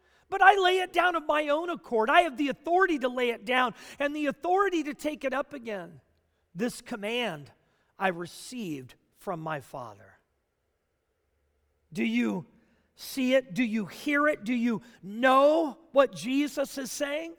but 0.31 0.41
I 0.41 0.55
lay 0.55 0.79
it 0.79 0.93
down 0.93 1.15
of 1.15 1.27
my 1.27 1.49
own 1.49 1.69
accord. 1.69 2.09
I 2.09 2.21
have 2.21 2.37
the 2.37 2.47
authority 2.47 2.97
to 2.99 3.09
lay 3.09 3.29
it 3.31 3.45
down 3.45 3.75
and 3.99 4.15
the 4.15 4.27
authority 4.27 4.81
to 4.83 4.95
take 4.95 5.25
it 5.25 5.33
up 5.33 5.53
again. 5.53 5.99
This 6.55 6.81
command 6.81 7.51
I 7.99 8.07
received 8.07 8.95
from 9.19 9.41
my 9.41 9.59
Father. 9.59 10.17
Do 11.91 12.05
you 12.05 12.45
see 12.95 13.35
it? 13.35 13.53
Do 13.53 13.63
you 13.63 13.85
hear 13.85 14.27
it? 14.29 14.45
Do 14.45 14.53
you 14.53 14.81
know 15.03 15.77
what 15.91 16.15
Jesus 16.15 16.77
is 16.77 16.91
saying? 16.91 17.33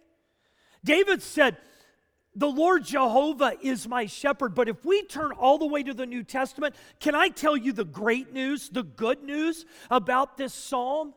David 0.85 1.23
said, 1.23 1.57
the 2.35 2.49
Lord 2.49 2.85
Jehovah 2.85 3.55
is 3.63 3.89
my 3.89 4.05
shepherd. 4.05 4.55
But 4.55 4.69
if 4.69 4.85
we 4.85 5.03
turn 5.05 5.33
all 5.33 5.57
the 5.57 5.67
way 5.67 5.83
to 5.83 5.95
the 5.95 6.07
New 6.07 6.25
Testament, 6.25 6.75
can 7.01 7.15
I 7.15 7.29
tell 7.29 7.57
you 7.57 7.73
the 7.73 7.85
great 7.85 8.35
news, 8.35 8.69
the 8.69 8.83
good 8.83 9.23
news 9.23 9.65
about 9.91 10.37
this 10.37 10.53
psalm? 10.53 11.15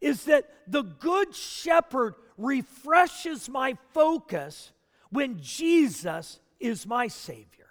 Is 0.00 0.24
that 0.24 0.48
the 0.66 0.82
good 0.82 1.34
shepherd 1.34 2.14
refreshes 2.36 3.48
my 3.48 3.76
focus 3.92 4.72
when 5.10 5.38
Jesus 5.40 6.40
is 6.60 6.86
my 6.86 7.08
Savior. 7.08 7.66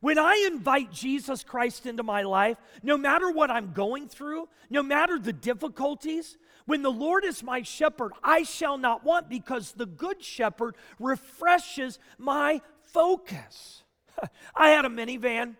When 0.00 0.18
I 0.18 0.46
invite 0.52 0.92
Jesus 0.92 1.42
Christ 1.42 1.86
into 1.86 2.02
my 2.02 2.22
life, 2.22 2.58
no 2.82 2.96
matter 2.98 3.30
what 3.30 3.50
I'm 3.50 3.72
going 3.72 4.08
through, 4.08 4.48
no 4.68 4.82
matter 4.82 5.18
the 5.18 5.32
difficulties, 5.32 6.36
when 6.66 6.82
the 6.82 6.90
Lord 6.90 7.24
is 7.24 7.42
my 7.42 7.62
shepherd, 7.62 8.12
I 8.22 8.42
shall 8.42 8.76
not 8.76 9.04
want 9.04 9.28
because 9.28 9.72
the 9.72 9.86
good 9.86 10.22
shepherd 10.22 10.76
refreshes 10.98 11.98
my 12.18 12.60
focus. 12.82 13.84
I 14.54 14.70
had 14.70 14.84
a 14.84 14.88
minivan 14.88 15.56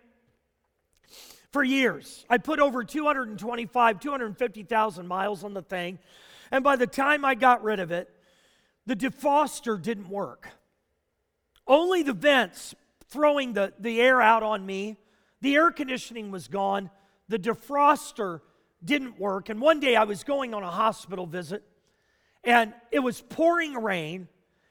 for 1.51 1.63
years. 1.63 2.25
I 2.29 2.37
put 2.37 2.59
over 2.59 2.83
225, 2.83 3.99
250,000 3.99 5.07
miles 5.07 5.43
on 5.43 5.53
the 5.53 5.61
thing. 5.61 5.99
And 6.51 6.63
by 6.63 6.75
the 6.75 6.87
time 6.87 7.25
I 7.25 7.35
got 7.35 7.63
rid 7.63 7.79
of 7.79 7.91
it, 7.91 8.09
the 8.85 8.95
defroster 8.95 9.81
didn't 9.81 10.09
work. 10.09 10.49
Only 11.65 12.03
the 12.03 12.13
vents 12.13 12.73
throwing 13.09 13.53
the, 13.53 13.73
the 13.79 14.01
air 14.01 14.21
out 14.21 14.43
on 14.43 14.65
me. 14.65 14.97
The 15.41 15.55
air 15.55 15.71
conditioning 15.71 16.31
was 16.31 16.47
gone. 16.47 16.89
The 17.27 17.39
defroster 17.39 18.41
didn't 18.83 19.19
work. 19.19 19.49
And 19.49 19.59
one 19.59 19.79
day 19.79 19.95
I 19.95 20.05
was 20.05 20.23
going 20.23 20.53
on 20.53 20.63
a 20.63 20.71
hospital 20.71 21.25
visit 21.25 21.63
and 22.43 22.73
it 22.91 22.99
was 22.99 23.21
pouring 23.21 23.73
rain. 23.73 24.27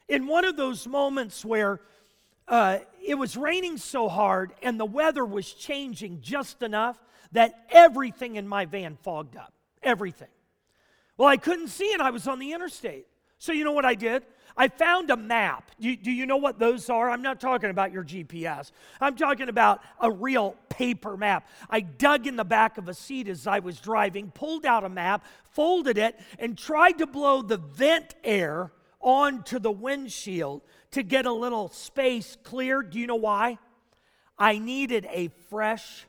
In 0.09 0.27
one 0.27 0.45
of 0.45 0.57
those 0.57 0.87
moments 0.87 1.45
where 1.45 1.81
uh, 2.49 2.79
it 3.05 3.17
was 3.17 3.37
raining 3.37 3.77
so 3.77 4.09
hard 4.09 4.53
and 4.63 4.79
the 4.79 4.85
weather 4.85 5.25
was 5.25 5.53
changing 5.53 6.21
just 6.21 6.63
enough 6.63 6.99
that 7.33 7.67
everything 7.71 8.37
in 8.37 8.47
my 8.47 8.65
van 8.65 8.97
fogged 9.03 9.37
up. 9.37 9.53
Everything. 9.83 10.29
Well, 11.17 11.29
I 11.29 11.37
couldn't 11.37 11.69
see 11.69 11.93
and 11.93 12.03
I 12.03 12.11
was 12.11 12.29
on 12.29 12.39
the 12.39 12.53
interstate. 12.53 13.07
So, 13.39 13.53
you 13.53 13.65
know 13.65 13.73
what 13.73 13.85
I 13.85 13.95
did? 13.95 14.25
I 14.57 14.69
found 14.69 15.11
a 15.11 15.17
map. 15.17 15.71
Do, 15.79 15.95
do, 15.95 16.11
you 16.11 16.25
know 16.25 16.39
what 16.39 16.59
those 16.59 16.89
are? 16.89 17.11
I'm 17.11 17.21
not 17.21 17.41
talking 17.41 17.69
about 17.69 17.93
your 17.93 18.05
GPS. 18.05 18.71
I'm 19.01 19.15
talking 19.15 19.51
about 19.51 19.83
a 20.01 20.11
real 20.11 20.57
paper 20.71 21.17
map. 21.17 21.47
I 21.69 21.81
dug 21.81 22.27
in 22.27 22.37
the 22.37 22.45
back 22.45 22.79
of 22.79 22.89
a 22.89 22.95
seat 22.95 23.29
as 23.29 23.47
I 23.47 23.59
was 23.59 23.79
driving, 23.79 24.31
pulled 24.31 24.65
out 24.65 24.85
a 24.85 24.89
map, 24.89 25.27
folded 25.51 25.99
it, 25.99 26.19
and 26.39 26.57
tried 26.57 26.99
to 26.99 27.07
blow 27.07 27.43
the 27.43 27.59
vent 27.59 28.15
air 28.25 28.73
onto 29.01 29.59
the 29.59 29.71
windshield 29.71 30.63
to 30.97 31.03
get 31.03 31.27
a 31.27 31.33
little 31.33 31.69
space 31.69 32.39
cleared. 32.43 32.89
Do 32.89 32.99
you 32.99 33.07
know 33.07 33.17
why? 33.17 33.59
I 34.39 34.59
needed 34.59 35.07
a 35.11 35.29
fresh 35.51 36.07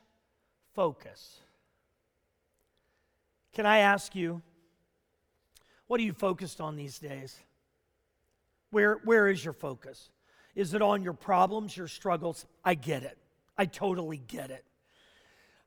focus. 0.74 1.40
Can 3.52 3.66
I 3.66 3.78
ask 3.78 4.16
you, 4.16 4.40
What 5.88 6.00
are 6.00 6.04
you 6.04 6.14
focused 6.14 6.58
on 6.60 6.76
these 6.76 6.98
days? 6.98 7.38
Where, 8.70 8.94
where 9.04 9.28
is 9.28 9.44
your 9.44 9.52
focus? 9.52 10.08
Is 10.54 10.72
it 10.72 10.80
on 10.80 11.02
your 11.02 11.12
problems, 11.12 11.76
your 11.76 11.88
struggles? 11.88 12.46
I 12.64 12.74
get 12.74 13.02
it. 13.02 13.18
I 13.58 13.66
totally 13.66 14.22
get 14.26 14.50
it. 14.50 14.64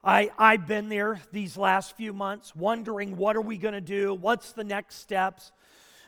I, 0.03 0.31
I've 0.37 0.65
been 0.65 0.89
there 0.89 1.21
these 1.31 1.57
last 1.57 1.95
few 1.95 2.11
months 2.11 2.55
wondering 2.55 3.17
what 3.17 3.35
are 3.35 3.41
we 3.41 3.57
going 3.57 3.75
to 3.75 3.81
do? 3.81 4.15
What's 4.15 4.53
the 4.53 4.63
next 4.63 4.95
steps? 4.95 5.51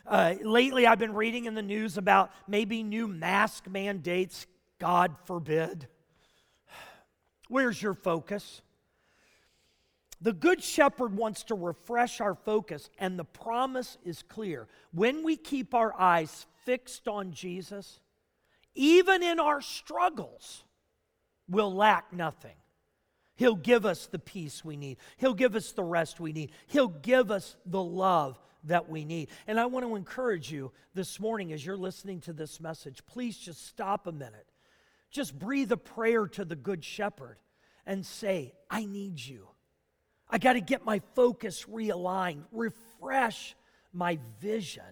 Uh, 0.06 0.34
lately, 0.42 0.86
I've 0.86 0.98
been 0.98 1.14
reading 1.14 1.46
in 1.46 1.54
the 1.54 1.62
news 1.62 1.96
about 1.96 2.30
maybe 2.46 2.82
new 2.82 3.08
mask 3.08 3.66
mandates. 3.66 4.46
God 4.78 5.14
forbid. 5.24 5.88
Where's 7.48 7.80
your 7.80 7.94
focus? 7.94 8.60
The 10.20 10.32
Good 10.32 10.62
Shepherd 10.62 11.16
wants 11.16 11.44
to 11.44 11.54
refresh 11.54 12.20
our 12.20 12.34
focus, 12.34 12.90
and 12.98 13.18
the 13.18 13.24
promise 13.24 13.98
is 14.04 14.22
clear. 14.22 14.68
When 14.92 15.22
we 15.22 15.36
keep 15.36 15.74
our 15.74 15.94
eyes 15.98 16.46
fixed 16.64 17.08
on 17.08 17.32
Jesus, 17.32 18.00
even 18.74 19.22
in 19.22 19.38
our 19.40 19.60
struggles, 19.60 20.64
we'll 21.48 21.74
lack 21.74 22.12
nothing. 22.12 22.56
He'll 23.36 23.56
give 23.56 23.84
us 23.84 24.06
the 24.06 24.18
peace 24.18 24.64
we 24.64 24.76
need. 24.76 24.98
He'll 25.16 25.34
give 25.34 25.56
us 25.56 25.72
the 25.72 25.82
rest 25.82 26.20
we 26.20 26.32
need. 26.32 26.52
He'll 26.66 26.88
give 26.88 27.30
us 27.30 27.56
the 27.66 27.82
love 27.82 28.38
that 28.64 28.88
we 28.88 29.04
need. 29.04 29.28
And 29.46 29.58
I 29.58 29.66
want 29.66 29.86
to 29.86 29.96
encourage 29.96 30.50
you 30.50 30.72
this 30.94 31.20
morning 31.20 31.52
as 31.52 31.64
you're 31.64 31.76
listening 31.76 32.20
to 32.22 32.32
this 32.32 32.60
message, 32.60 33.04
please 33.06 33.36
just 33.36 33.66
stop 33.66 34.06
a 34.06 34.12
minute. 34.12 34.46
Just 35.10 35.38
breathe 35.38 35.70
a 35.70 35.76
prayer 35.76 36.26
to 36.28 36.44
the 36.44 36.56
Good 36.56 36.84
Shepherd 36.84 37.38
and 37.86 38.04
say, 38.04 38.52
I 38.68 38.84
need 38.84 39.20
you. 39.20 39.48
I 40.28 40.38
got 40.38 40.54
to 40.54 40.60
get 40.60 40.84
my 40.84 41.00
focus 41.14 41.66
realigned, 41.70 42.42
refresh 42.50 43.54
my 43.92 44.18
vision 44.40 44.82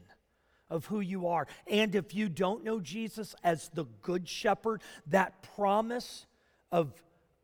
of 0.70 0.86
who 0.86 1.00
you 1.00 1.28
are. 1.28 1.46
And 1.66 1.94
if 1.94 2.14
you 2.14 2.28
don't 2.28 2.64
know 2.64 2.80
Jesus 2.80 3.34
as 3.42 3.68
the 3.70 3.84
Good 4.02 4.28
Shepherd, 4.28 4.82
that 5.08 5.42
promise 5.54 6.26
of 6.70 6.92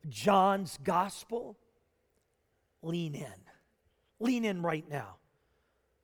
John's 0.07 0.79
gospel, 0.83 1.57
lean 2.81 3.15
in. 3.15 3.27
Lean 4.19 4.45
in 4.45 4.61
right 4.61 4.89
now. 4.89 5.18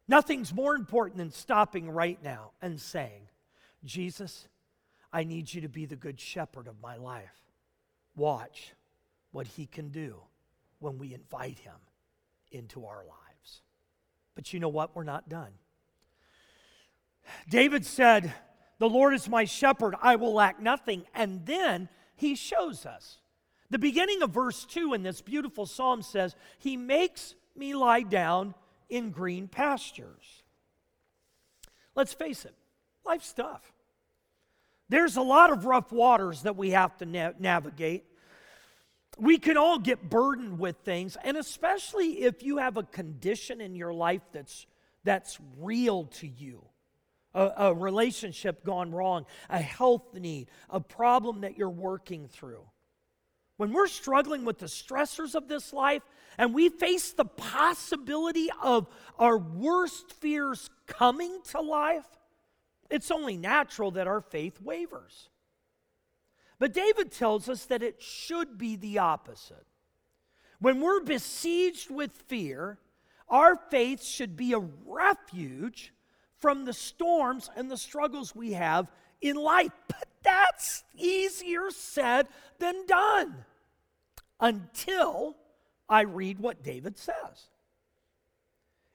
Nothing's 0.07 0.53
more 0.53 0.75
important 0.75 1.17
than 1.17 1.31
stopping 1.31 1.89
right 1.89 2.21
now 2.23 2.51
and 2.61 2.79
saying, 2.79 3.27
Jesus, 3.83 4.47
I 5.11 5.23
need 5.23 5.53
you 5.53 5.61
to 5.61 5.69
be 5.69 5.85
the 5.85 5.95
good 5.95 6.19
shepherd 6.19 6.67
of 6.67 6.81
my 6.81 6.97
life. 6.97 7.41
Watch 8.15 8.73
what 9.31 9.47
he 9.47 9.65
can 9.65 9.89
do 9.89 10.17
when 10.79 10.97
we 10.97 11.13
invite 11.13 11.59
him 11.59 11.75
into 12.51 12.85
our 12.85 13.03
lives. 13.03 13.61
But 14.35 14.53
you 14.53 14.59
know 14.59 14.69
what? 14.69 14.95
We're 14.95 15.03
not 15.03 15.29
done. 15.29 15.51
David 17.49 17.85
said, 17.85 18.33
The 18.79 18.89
Lord 18.89 19.13
is 19.13 19.27
my 19.27 19.45
shepherd, 19.45 19.95
I 20.01 20.15
will 20.15 20.33
lack 20.33 20.61
nothing. 20.61 21.05
And 21.13 21.45
then 21.45 21.89
he 22.15 22.35
shows 22.35 22.85
us. 22.85 23.17
The 23.69 23.79
beginning 23.79 24.21
of 24.21 24.29
verse 24.29 24.65
2 24.65 24.93
in 24.93 25.03
this 25.03 25.21
beautiful 25.21 25.65
psalm 25.65 26.01
says, 26.01 26.35
He 26.59 26.77
makes 26.77 27.35
me 27.55 27.73
lie 27.73 28.03
down 28.03 28.53
in 28.89 29.11
green 29.11 29.47
pastures. 29.47 30.43
Let's 31.95 32.13
face 32.13 32.45
it, 32.45 32.53
life's 33.05 33.33
tough. 33.33 33.71
There's 34.89 35.17
a 35.17 35.21
lot 35.21 35.51
of 35.51 35.65
rough 35.65 35.91
waters 35.91 36.43
that 36.43 36.55
we 36.55 36.71
have 36.71 36.95
to 36.97 37.05
na- 37.05 37.31
navigate. 37.39 38.05
We 39.17 39.37
can 39.37 39.57
all 39.57 39.79
get 39.79 40.09
burdened 40.09 40.59
with 40.59 40.75
things, 40.83 41.17
and 41.23 41.37
especially 41.37 42.23
if 42.23 42.43
you 42.43 42.57
have 42.57 42.77
a 42.77 42.83
condition 42.83 43.61
in 43.61 43.75
your 43.75 43.93
life 43.93 44.21
that's, 44.31 44.67
that's 45.03 45.39
real 45.57 46.05
to 46.05 46.27
you 46.27 46.65
a, 47.35 47.51
a 47.57 47.73
relationship 47.73 48.63
gone 48.63 48.91
wrong, 48.91 49.25
a 49.49 49.59
health 49.59 50.13
need, 50.15 50.49
a 50.69 50.79
problem 50.79 51.41
that 51.41 51.57
you're 51.57 51.69
working 51.69 52.27
through. 52.27 52.63
When 53.57 53.71
we're 53.71 53.87
struggling 53.87 54.43
with 54.43 54.59
the 54.59 54.65
stressors 54.65 55.33
of 55.35 55.47
this 55.47 55.71
life 55.71 56.03
and 56.37 56.53
we 56.53 56.69
face 56.69 57.13
the 57.13 57.25
possibility 57.25 58.49
of 58.61 58.87
our 59.17 59.37
worst 59.37 60.11
fears 60.13 60.69
coming 60.87 61.39
to 61.51 61.61
life, 61.61 62.05
it's 62.89 63.11
only 63.11 63.37
natural 63.37 63.91
that 63.91 64.07
our 64.07 64.21
faith 64.21 64.61
wavers. 64.61 65.29
But 66.59 66.73
David 66.73 67.11
tells 67.11 67.49
us 67.49 67.65
that 67.65 67.83
it 67.83 68.01
should 68.01 68.57
be 68.57 68.75
the 68.75 68.99
opposite. 68.99 69.65
When 70.59 70.81
we're 70.81 71.01
besieged 71.01 71.89
with 71.89 72.11
fear, 72.27 72.79
our 73.27 73.55
faith 73.55 74.03
should 74.03 74.35
be 74.35 74.53
a 74.53 74.63
refuge 74.85 75.93
from 76.37 76.65
the 76.65 76.73
storms 76.73 77.49
and 77.55 77.71
the 77.71 77.77
struggles 77.77 78.35
we 78.35 78.53
have 78.53 78.91
in 79.21 79.35
life. 79.35 79.71
That's 80.25 80.83
easier 80.97 81.69
said 81.69 82.27
than 82.59 82.85
done 82.87 83.45
until 84.39 85.37
I 85.87 86.01
read 86.01 86.39
what 86.39 86.63
David 86.63 86.97
says. 86.97 87.49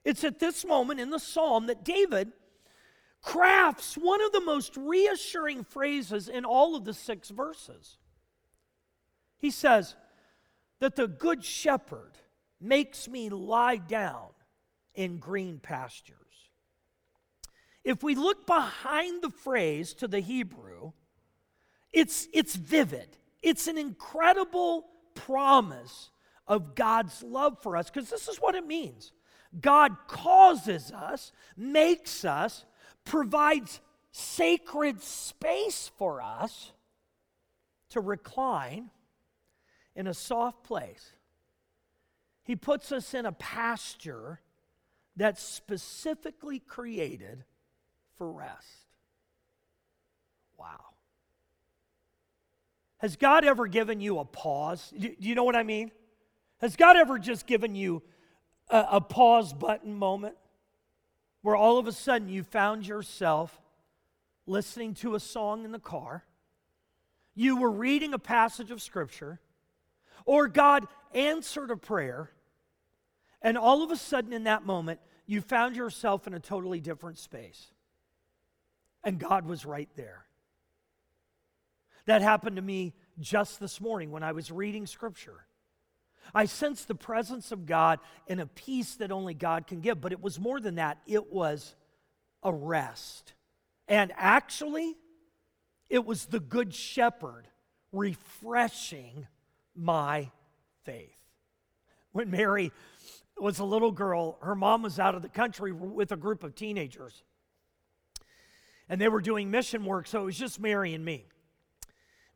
It's 0.03 0.23
at 0.23 0.39
this 0.39 0.65
moment 0.65 0.99
in 0.99 1.09
the 1.09 1.19
psalm 1.19 1.67
that 1.67 1.83
David 1.83 2.31
crafts 3.21 3.95
one 3.95 4.21
of 4.21 4.31
the 4.31 4.41
most 4.41 4.75
reassuring 4.75 5.63
phrases 5.63 6.27
in 6.27 6.43
all 6.43 6.75
of 6.75 6.85
the 6.85 6.93
six 6.93 7.29
verses. 7.29 7.97
He 9.37 9.51
says 9.51 9.95
that 10.79 10.95
the 10.95 11.07
good 11.07 11.45
shepherd 11.45 12.17
makes 12.59 13.07
me 13.07 13.29
lie 13.29 13.77
down 13.77 14.29
in 14.93 15.17
green 15.17 15.59
pastures. 15.59 16.17
If 17.83 18.03
we 18.03 18.15
look 18.15 18.45
behind 18.45 19.21
the 19.21 19.29
phrase 19.29 19.93
to 19.95 20.07
the 20.07 20.19
Hebrew, 20.19 20.91
it's, 21.93 22.27
it's 22.33 22.55
vivid. 22.55 23.07
It's 23.41 23.67
an 23.67 23.77
incredible 23.77 24.85
promise 25.13 26.11
of 26.47 26.75
God's 26.75 27.21
love 27.23 27.57
for 27.61 27.77
us 27.77 27.89
because 27.89 28.09
this 28.09 28.27
is 28.27 28.37
what 28.37 28.55
it 28.55 28.65
means 28.65 29.11
God 29.59 29.95
causes 30.07 30.91
us, 30.91 31.33
makes 31.57 32.23
us, 32.23 32.65
provides 33.03 33.81
sacred 34.11 35.01
space 35.01 35.91
for 35.97 36.21
us 36.21 36.71
to 37.89 37.99
recline 37.99 38.89
in 39.95 40.07
a 40.07 40.13
soft 40.13 40.63
place. 40.63 41.11
He 42.43 42.55
puts 42.55 42.91
us 42.91 43.13
in 43.13 43.25
a 43.25 43.31
pasture 43.31 44.39
that's 45.15 45.43
specifically 45.43 46.59
created 46.59 47.43
for 48.17 48.31
rest. 48.31 48.87
Wow. 50.57 50.90
Has 53.01 53.15
God 53.15 53.43
ever 53.43 53.65
given 53.65 53.99
you 53.99 54.19
a 54.19 54.25
pause? 54.25 54.93
Do 54.95 55.15
you 55.17 55.33
know 55.33 55.43
what 55.43 55.55
I 55.55 55.63
mean? 55.63 55.89
Has 56.59 56.75
God 56.75 56.95
ever 56.95 57.17
just 57.17 57.47
given 57.47 57.73
you 57.73 58.03
a, 58.69 58.85
a 58.91 59.01
pause 59.01 59.53
button 59.53 59.95
moment 59.95 60.35
where 61.41 61.55
all 61.55 61.79
of 61.79 61.87
a 61.87 61.91
sudden 61.91 62.29
you 62.29 62.43
found 62.43 62.85
yourself 62.85 63.59
listening 64.45 64.93
to 64.93 65.15
a 65.15 65.19
song 65.19 65.65
in 65.65 65.71
the 65.71 65.79
car? 65.79 66.23
You 67.33 67.57
were 67.57 67.71
reading 67.71 68.13
a 68.13 68.19
passage 68.19 68.69
of 68.69 68.83
Scripture, 68.83 69.39
or 70.23 70.47
God 70.47 70.85
answered 71.15 71.71
a 71.71 71.77
prayer, 71.77 72.29
and 73.41 73.57
all 73.57 73.81
of 73.81 73.89
a 73.89 73.97
sudden 73.97 74.31
in 74.31 74.43
that 74.43 74.63
moment, 74.63 74.99
you 75.25 75.41
found 75.41 75.75
yourself 75.75 76.27
in 76.27 76.35
a 76.35 76.39
totally 76.39 76.79
different 76.79 77.17
space. 77.17 77.71
And 79.03 79.17
God 79.17 79.47
was 79.47 79.65
right 79.65 79.89
there. 79.95 80.27
That 82.05 82.21
happened 82.21 82.55
to 82.55 82.61
me 82.61 82.93
just 83.19 83.59
this 83.59 83.79
morning 83.79 84.11
when 84.11 84.23
I 84.23 84.31
was 84.31 84.51
reading 84.51 84.85
Scripture. 84.85 85.45
I 86.33 86.45
sensed 86.45 86.87
the 86.87 86.95
presence 86.95 87.51
of 87.51 87.65
God 87.65 87.99
and 88.27 88.39
a 88.39 88.45
peace 88.45 88.95
that 88.95 89.11
only 89.11 89.33
God 89.33 89.67
can 89.67 89.81
give, 89.81 89.99
but 89.99 90.11
it 90.11 90.21
was 90.21 90.39
more 90.39 90.59
than 90.59 90.75
that. 90.75 90.99
It 91.05 91.31
was 91.31 91.75
a 92.43 92.53
rest. 92.53 93.33
And 93.87 94.13
actually, 94.15 94.95
it 95.89 96.05
was 96.05 96.25
the 96.25 96.39
Good 96.39 96.73
Shepherd 96.73 97.47
refreshing 97.91 99.27
my 99.75 100.31
faith. 100.85 101.17
When 102.13 102.31
Mary 102.31 102.71
was 103.37 103.59
a 103.59 103.65
little 103.65 103.91
girl, 103.91 104.37
her 104.41 104.55
mom 104.55 104.83
was 104.83 104.99
out 104.99 105.15
of 105.15 105.21
the 105.21 105.29
country 105.29 105.71
with 105.71 106.11
a 106.11 106.17
group 106.17 106.43
of 106.43 106.55
teenagers 106.55 107.23
and 108.91 108.99
they 108.99 109.07
were 109.07 109.21
doing 109.21 109.49
mission 109.49 109.85
work, 109.85 110.05
so 110.05 110.21
it 110.21 110.25
was 110.25 110.37
just 110.37 110.59
Mary 110.59 110.93
and 110.93 111.05
me. 111.05 111.23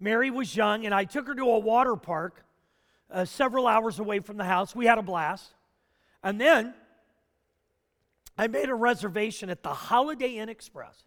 Mary 0.05 0.29
was 0.29 0.55
young, 0.55 0.85
and 0.85 0.93
I 0.93 1.03
took 1.03 1.25
her 1.25 1.33
to 1.33 1.49
a 1.49 1.57
water 1.57 1.95
park 1.95 2.45
uh, 3.09 3.25
several 3.25 3.65
hours 3.65 3.97
away 3.97 4.19
from 4.19 4.37
the 4.37 4.43
house. 4.43 4.75
We 4.75 4.85
had 4.85 4.99
a 4.99 5.01
blast. 5.01 5.51
And 6.21 6.39
then 6.39 6.75
I 8.37 8.45
made 8.45 8.69
a 8.69 8.75
reservation 8.75 9.49
at 9.49 9.63
the 9.63 9.73
Holiday 9.73 10.37
Inn 10.37 10.47
Express. 10.47 11.05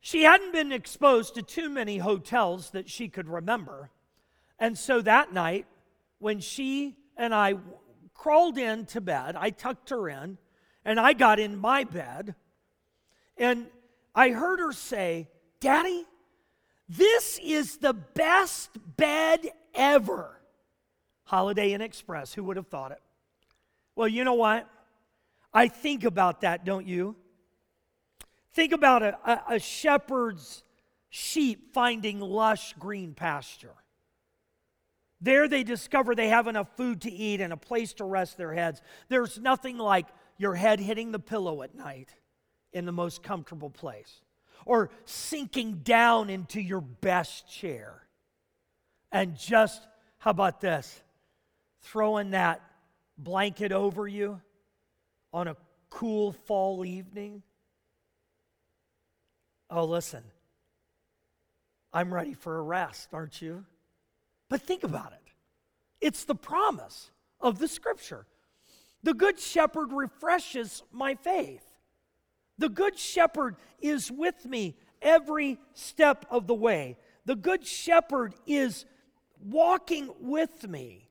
She 0.00 0.22
hadn't 0.22 0.54
been 0.54 0.72
exposed 0.72 1.34
to 1.34 1.42
too 1.42 1.68
many 1.68 1.98
hotels 1.98 2.70
that 2.70 2.88
she 2.88 3.08
could 3.08 3.28
remember. 3.28 3.90
And 4.58 4.78
so 4.78 5.02
that 5.02 5.30
night, 5.30 5.66
when 6.20 6.40
she 6.40 6.96
and 7.14 7.34
I 7.34 7.56
crawled 8.14 8.56
in 8.56 8.86
to 8.86 9.02
bed, 9.02 9.36
I 9.36 9.50
tucked 9.50 9.90
her 9.90 10.08
in, 10.08 10.38
and 10.82 10.98
I 10.98 11.12
got 11.12 11.38
in 11.38 11.58
my 11.58 11.84
bed, 11.84 12.36
and 13.36 13.66
I 14.14 14.30
heard 14.30 14.60
her 14.60 14.72
say, 14.72 15.28
Daddy, 15.60 16.06
this 16.88 17.38
is 17.42 17.78
the 17.78 17.92
best 17.92 18.70
bed 18.96 19.40
ever. 19.74 20.40
Holiday 21.24 21.72
Inn 21.72 21.82
Express, 21.82 22.32
who 22.32 22.44
would 22.44 22.56
have 22.56 22.68
thought 22.68 22.92
it? 22.92 23.02
Well, 23.94 24.08
you 24.08 24.24
know 24.24 24.34
what? 24.34 24.68
I 25.52 25.68
think 25.68 26.04
about 26.04 26.42
that, 26.42 26.64
don't 26.64 26.86
you? 26.86 27.16
Think 28.52 28.72
about 28.72 29.02
a, 29.02 29.18
a, 29.24 29.54
a 29.54 29.58
shepherd's 29.58 30.62
sheep 31.10 31.74
finding 31.74 32.20
lush 32.20 32.74
green 32.78 33.14
pasture. 33.14 33.74
There 35.20 35.48
they 35.48 35.64
discover 35.64 36.14
they 36.14 36.28
have 36.28 36.46
enough 36.46 36.76
food 36.76 37.02
to 37.02 37.10
eat 37.10 37.40
and 37.40 37.52
a 37.52 37.56
place 37.56 37.92
to 37.94 38.04
rest 38.04 38.38
their 38.38 38.54
heads. 38.54 38.80
There's 39.08 39.38
nothing 39.38 39.76
like 39.76 40.06
your 40.38 40.54
head 40.54 40.80
hitting 40.80 41.12
the 41.12 41.18
pillow 41.18 41.62
at 41.62 41.74
night 41.74 42.14
in 42.72 42.84
the 42.86 42.92
most 42.92 43.22
comfortable 43.22 43.70
place 43.70 44.20
or 44.64 44.90
sinking 45.04 45.80
down 45.84 46.30
into 46.30 46.60
your 46.60 46.80
best 46.80 47.50
chair 47.50 48.02
and 49.10 49.36
just, 49.36 49.86
how 50.18 50.30
about 50.30 50.60
this? 50.60 51.02
Throwing 51.82 52.30
that 52.30 52.60
blanket 53.16 53.72
over 53.72 54.06
you 54.06 54.40
on 55.32 55.48
a 55.48 55.56
cool 55.90 56.32
fall 56.32 56.84
evening. 56.84 57.42
Oh, 59.70 59.84
listen, 59.84 60.22
I'm 61.92 62.12
ready 62.12 62.34
for 62.34 62.58
a 62.58 62.62
rest, 62.62 63.08
aren't 63.12 63.40
you? 63.40 63.64
But 64.48 64.62
think 64.62 64.84
about 64.84 65.12
it 65.12 65.28
it's 66.00 66.24
the 66.24 66.34
promise 66.34 67.10
of 67.40 67.58
the 67.58 67.68
scripture. 67.68 68.26
The 69.02 69.14
good 69.14 69.38
shepherd 69.38 69.92
refreshes 69.92 70.82
my 70.92 71.14
faith. 71.14 71.64
The 72.58 72.68
good 72.68 72.98
shepherd 72.98 73.56
is 73.80 74.10
with 74.10 74.44
me 74.44 74.76
every 75.00 75.58
step 75.74 76.26
of 76.30 76.46
the 76.46 76.54
way. 76.54 76.98
The 77.24 77.36
good 77.36 77.66
shepherd 77.66 78.34
is 78.46 78.84
walking 79.42 80.10
with 80.20 80.68
me. 80.68 81.08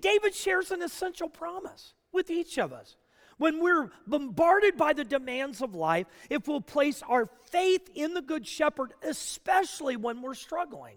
David 0.00 0.34
shares 0.34 0.70
an 0.70 0.82
essential 0.82 1.28
promise 1.28 1.94
with 2.12 2.30
each 2.30 2.58
of 2.58 2.72
us. 2.72 2.96
When 3.38 3.60
we're 3.60 3.90
bombarded 4.06 4.76
by 4.76 4.92
the 4.92 5.04
demands 5.04 5.62
of 5.62 5.74
life, 5.74 6.06
if 6.28 6.46
we'll 6.46 6.60
place 6.60 7.02
our 7.08 7.26
faith 7.50 7.88
in 7.94 8.12
the 8.12 8.20
Good 8.20 8.46
Shepherd, 8.46 8.92
especially 9.02 9.96
when 9.96 10.20
we're 10.20 10.34
struggling, 10.34 10.96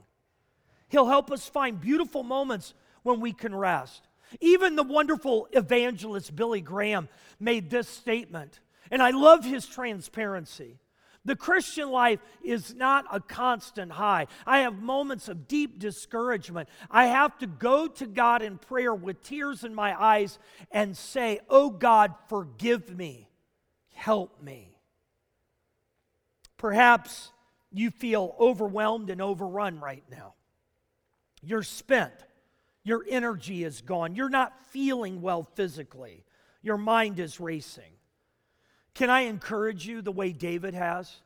He'll 0.90 1.08
help 1.08 1.32
us 1.32 1.48
find 1.48 1.80
beautiful 1.80 2.22
moments 2.22 2.74
when 3.04 3.22
we 3.22 3.32
can 3.32 3.56
rest. 3.56 4.08
Even 4.42 4.76
the 4.76 4.84
wonderful 4.84 5.48
evangelist 5.52 6.36
Billy 6.36 6.62
Graham 6.62 7.08
made 7.40 7.70
this 7.70 7.88
statement, 7.88 8.60
and 8.92 9.02
I 9.02 9.12
love 9.12 9.44
his 9.44 9.66
transparency. 9.66 10.80
The 11.26 11.36
Christian 11.36 11.90
life 11.90 12.20
is 12.44 12.76
not 12.76 13.06
a 13.12 13.22
constant 13.22 13.94
high. 13.94 14.28
I 14.46 14.60
have 14.60 14.76
moments 14.76 15.30
of 15.30 15.48
deep 15.48 15.80
discouragement. 15.80 16.68
I 16.92 17.06
have 17.06 17.38
to 17.40 17.48
go 17.48 17.88
to 17.88 18.06
God 18.06 18.42
in 18.42 18.58
prayer 18.58 18.94
with 18.94 19.24
tears 19.24 19.64
in 19.64 19.74
my 19.74 20.00
eyes 20.00 20.38
and 20.70 20.98
say, 20.98 21.40
Oh 21.50 21.70
God, 21.70 22.14
forgive 22.28 22.96
me, 22.96 23.30
help 23.94 24.42
me. 24.42 24.78
Perhaps 26.58 27.32
you 27.72 27.90
feel 27.90 28.36
overwhelmed 28.40 29.10
and 29.10 29.22
overrun 29.22 29.80
right 29.80 30.04
now. 30.12 30.34
You're 31.42 31.64
spent. 31.64 32.14
Your 32.84 33.06
energy 33.10 33.64
is 33.64 33.82
gone. 33.82 34.16
You're 34.16 34.30
not 34.30 34.54
feeling 34.68 35.22
well 35.22 35.48
physically. 35.56 36.26
Your 36.62 36.78
mind 36.78 37.20
is 37.20 37.40
racing. 37.40 37.92
Can 38.96 39.10
I 39.10 39.22
encourage 39.22 39.88
you 39.88 40.02
the 40.02 40.12
way 40.12 40.32
David 40.32 40.74
has? 40.74 41.22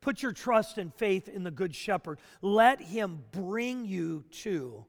Put 0.00 0.22
your 0.22 0.32
trust 0.32 0.78
and 0.78 0.94
faith 0.94 1.28
in 1.28 1.44
the 1.44 1.50
Good 1.50 1.74
Shepherd. 1.74 2.18
Let 2.40 2.80
him 2.80 3.24
bring 3.32 3.84
you 3.84 4.24
to 4.42 4.84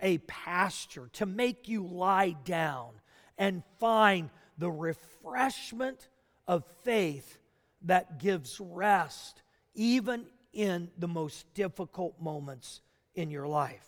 a 0.00 0.18
pasture 0.18 1.08
to 1.14 1.26
make 1.26 1.68
you 1.68 1.86
lie 1.86 2.36
down 2.44 2.92
and 3.38 3.62
find 3.78 4.30
the 4.58 4.70
refreshment 4.70 6.08
of 6.46 6.64
faith 6.82 7.38
that 7.82 8.18
gives 8.18 8.60
rest 8.60 9.42
even 9.74 10.26
in 10.52 10.90
the 10.98 11.08
most 11.08 11.52
difficult 11.54 12.20
moments 12.20 12.80
in 13.14 13.30
your 13.30 13.46
life. 13.46 13.86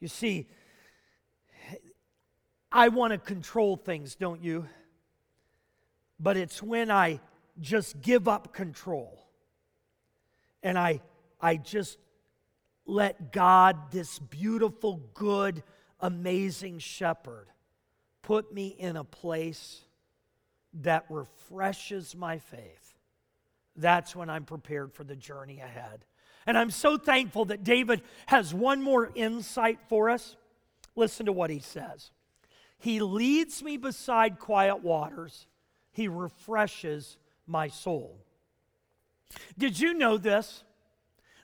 You 0.00 0.08
see, 0.08 0.48
I 2.72 2.88
want 2.88 3.12
to 3.12 3.18
control 3.18 3.76
things, 3.76 4.14
don't 4.14 4.42
you? 4.42 4.66
But 6.20 6.36
it's 6.36 6.62
when 6.62 6.90
I 6.90 7.20
just 7.60 8.00
give 8.00 8.28
up 8.28 8.52
control 8.52 9.28
and 10.62 10.78
I, 10.78 11.00
I 11.40 11.56
just 11.56 11.98
let 12.86 13.32
God, 13.32 13.90
this 13.90 14.18
beautiful, 14.18 15.00
good, 15.14 15.62
amazing 16.00 16.78
shepherd, 16.78 17.46
put 18.22 18.52
me 18.52 18.68
in 18.68 18.96
a 18.96 19.04
place 19.04 19.82
that 20.74 21.04
refreshes 21.08 22.16
my 22.16 22.38
faith. 22.38 22.96
That's 23.76 24.16
when 24.16 24.28
I'm 24.28 24.44
prepared 24.44 24.92
for 24.92 25.04
the 25.04 25.16
journey 25.16 25.60
ahead. 25.60 26.04
And 26.46 26.56
I'm 26.56 26.70
so 26.70 26.96
thankful 26.96 27.46
that 27.46 27.62
David 27.62 28.02
has 28.26 28.54
one 28.54 28.82
more 28.82 29.10
insight 29.14 29.78
for 29.88 30.10
us. 30.10 30.36
Listen 30.96 31.26
to 31.26 31.32
what 31.32 31.50
he 31.50 31.60
says 31.60 32.10
He 32.78 33.00
leads 33.00 33.62
me 33.62 33.76
beside 33.76 34.38
quiet 34.38 34.82
waters, 34.82 35.46
He 35.98 36.06
refreshes 36.06 37.16
my 37.44 37.66
soul. 37.66 38.24
Did 39.58 39.80
you 39.80 39.94
know 39.94 40.16
this? 40.16 40.62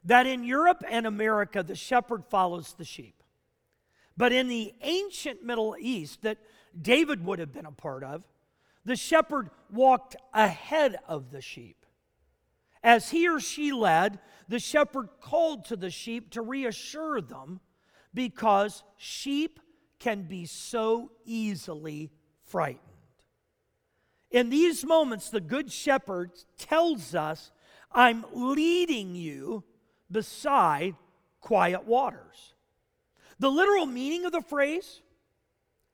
That 0.05 0.29
in 0.29 0.45
Europe 0.45 0.85
and 0.89 1.09
America, 1.09 1.65
the 1.65 1.75
shepherd 1.75 2.25
follows 2.25 2.73
the 2.79 2.85
sheep. 2.85 3.21
But 4.17 4.31
in 4.31 4.47
the 4.47 4.73
ancient 4.81 5.43
Middle 5.43 5.75
East, 5.77 6.23
that 6.23 6.39
David 6.81 7.25
would 7.25 7.41
have 7.41 7.53
been 7.53 7.67
a 7.67 7.73
part 7.73 8.05
of, 8.05 8.23
the 8.85 8.95
shepherd 8.95 9.51
walked 9.73 10.15
ahead 10.33 10.99
of 11.09 11.33
the 11.33 11.41
sheep. 11.41 11.85
As 12.81 13.11
he 13.11 13.29
or 13.29 13.41
she 13.41 13.73
led, 13.73 14.21
the 14.47 14.61
shepherd 14.61 15.09
called 15.21 15.65
to 15.65 15.75
the 15.75 15.91
sheep 15.91 16.31
to 16.31 16.43
reassure 16.43 17.21
them 17.21 17.59
because 18.15 18.85
sheep 18.99 19.59
can 19.99 20.29
be 20.29 20.47
so 20.47 21.11
easily 21.25 22.13
frightened. 22.45 22.94
In 24.35 24.51
these 24.51 24.85
moments, 24.85 25.31
the 25.31 25.41
good 25.41 25.71
shepherd 25.71 26.33
tells 26.59 27.15
us, 27.15 27.53
I'm 27.93 28.25
leading 28.33 29.15
you 29.15 29.63
beside 30.11 30.97
quiet 31.41 31.85
waters. 31.85 32.55
The 33.39 33.49
literal 33.49 33.87
meaning 33.87 34.25
of 34.25 34.33
the 34.33 34.41
phrase 34.41 35.03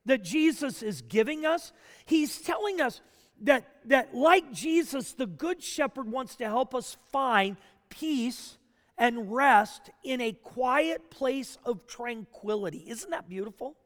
that 0.06 0.24
Jesus 0.24 0.82
is 0.82 1.02
giving 1.02 1.44
us, 1.44 1.70
he's 2.06 2.40
telling 2.40 2.80
us 2.80 3.02
that, 3.42 3.68
that, 3.84 4.14
like 4.14 4.50
Jesus, 4.52 5.12
the 5.12 5.26
Good 5.26 5.62
Shepherd 5.62 6.10
wants 6.10 6.36
to 6.36 6.44
help 6.44 6.74
us 6.74 6.96
find 7.12 7.58
peace 7.90 8.56
and 8.96 9.30
rest 9.30 9.90
in 10.02 10.22
a 10.22 10.32
quiet 10.32 11.10
place 11.10 11.58
of 11.66 11.86
tranquility. 11.86 12.86
Isn't 12.88 13.10
that 13.10 13.28
beautiful? 13.28 13.76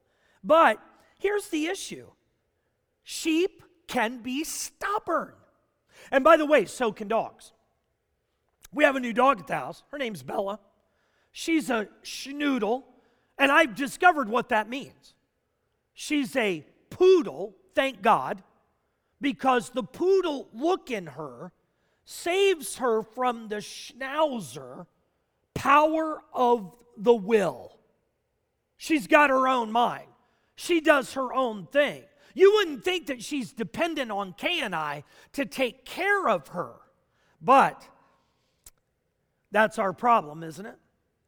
But 0.45 0.79
here's 1.19 1.49
the 1.49 1.67
issue 1.67 2.07
sheep 3.03 3.61
can 3.87 4.19
be 4.19 4.45
stubborn. 4.45 5.33
And 6.11 6.23
by 6.25 6.37
the 6.37 6.47
way, 6.47 6.65
so 6.65 6.93
can 6.93 7.09
dogs. 7.09 7.53
We 8.73 8.85
have 8.85 8.97
a 8.97 9.01
new 9.01 9.13
dog 9.13 9.41
at 9.41 9.47
the 9.47 9.55
house. 9.55 9.83
Her 9.91 9.99
name's 9.99 10.23
Bella. 10.23 10.59
She's 11.33 11.71
a 11.71 11.89
schnoodle, 12.03 12.85
and 13.39 13.51
I've 13.51 13.75
discovered 13.75 14.29
what 14.29 14.51
that 14.51 14.69
means. 14.69 15.15
She's 15.95 16.35
a 16.37 16.65
poodle, 16.91 17.55
thank 17.75 18.03
God 18.03 18.43
because 19.25 19.71
the 19.71 19.83
poodle 19.83 20.49
look 20.53 20.91
in 20.91 21.07
her 21.07 21.51
saves 22.05 22.77
her 22.77 23.03
from 23.03 23.49
the 23.49 23.57
schnauzer 23.57 24.87
power 25.55 26.21
of 26.35 26.77
the 26.99 27.15
will. 27.15 27.79
She's 28.77 29.07
got 29.07 29.31
her 29.31 29.49
own 29.49 29.73
mind. 29.73 30.09
She 30.57 30.83
does 30.83 31.15
her 31.15 31.33
own 31.33 31.69
thing. 31.73 32.03
You 32.35 32.53
wouldn't 32.55 32.85
think 32.85 33.07
that 33.07 33.23
she's 33.23 33.53
dependent 33.53 34.11
on 34.11 34.33
Kay 34.33 34.61
and 34.61 34.75
I 34.75 35.05
to 35.33 35.47
take 35.47 35.85
care 35.85 36.29
of 36.29 36.49
her. 36.49 36.73
But 37.41 37.83
that's 39.53 39.79
our 39.79 39.93
problem, 39.93 40.43
isn't 40.43 40.67
it? 40.67 40.77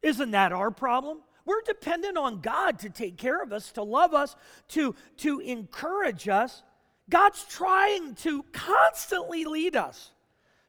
Isn't 0.02 0.32
that 0.32 0.52
our 0.52 0.70
problem? 0.70 1.18
We're 1.44 1.62
dependent 1.62 2.18
on 2.18 2.40
God 2.40 2.80
to 2.80 2.90
take 2.90 3.16
care 3.16 3.40
of 3.40 3.52
us, 3.52 3.70
to 3.72 3.82
love 3.84 4.14
us, 4.14 4.34
to, 4.68 4.96
to 5.18 5.38
encourage 5.38 6.28
us. 6.28 6.64
God's 7.08 7.44
trying 7.44 8.16
to 8.16 8.42
constantly 8.52 9.44
lead 9.44 9.76
us 9.76 10.10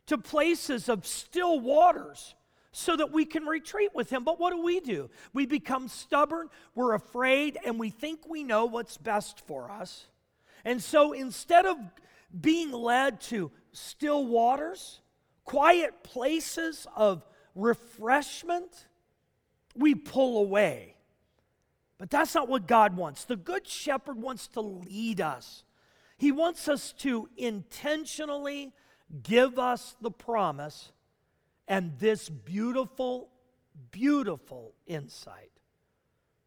to 0.06 0.20
places 0.20 0.88
of 0.88 1.08
still 1.08 1.60
waters 1.60 2.36
so 2.72 2.96
that 2.96 3.12
we 3.12 3.26
can 3.26 3.46
retreat 3.46 3.90
with 3.96 4.12
Him. 4.12 4.24
But 4.24 4.40
what 4.40 4.54
do 4.54 4.62
we 4.62 4.80
do? 4.80 5.10
We 5.34 5.48
become 5.48 5.88
stubborn, 5.88 6.50
we're 6.76 6.94
afraid, 6.94 7.58
and 7.66 7.80
we 7.80 7.90
think 7.90 8.28
we 8.28 8.44
know 8.44 8.66
what's 8.66 8.98
best 8.98 9.40
for 9.48 9.72
us. 9.72 10.06
And 10.66 10.82
so 10.82 11.14
instead 11.14 11.66
of 11.66 11.78
being 12.40 12.72
led 12.72 13.22
to 13.22 13.52
still 13.72 14.26
waters, 14.26 15.02
quiet 15.44 16.04
places 16.04 16.88
of 16.96 17.26
refreshment, 17.56 18.88
we 19.76 19.96
pull 19.96 20.40
away. 20.40 20.96
But 21.98 22.10
that's 22.10 22.36
not 22.36 22.48
what 22.48 22.68
God 22.68 22.96
wants. 22.96 23.26
The 23.26 23.36
Good 23.36 23.68
Shepherd 23.68 24.22
wants 24.22 24.48
to 24.50 24.62
lead 24.62 25.22
us, 25.22 25.64
He 26.18 26.32
wants 26.32 26.68
us 26.68 26.94
to 27.00 27.30
intentionally 27.38 28.74
give 29.24 29.58
us 29.58 29.96
the 30.02 30.12
promise 30.12 30.92
and 31.68 31.98
this 32.00 32.30
beautiful, 32.30 33.30
beautiful 33.92 34.74
insight. 34.86 35.52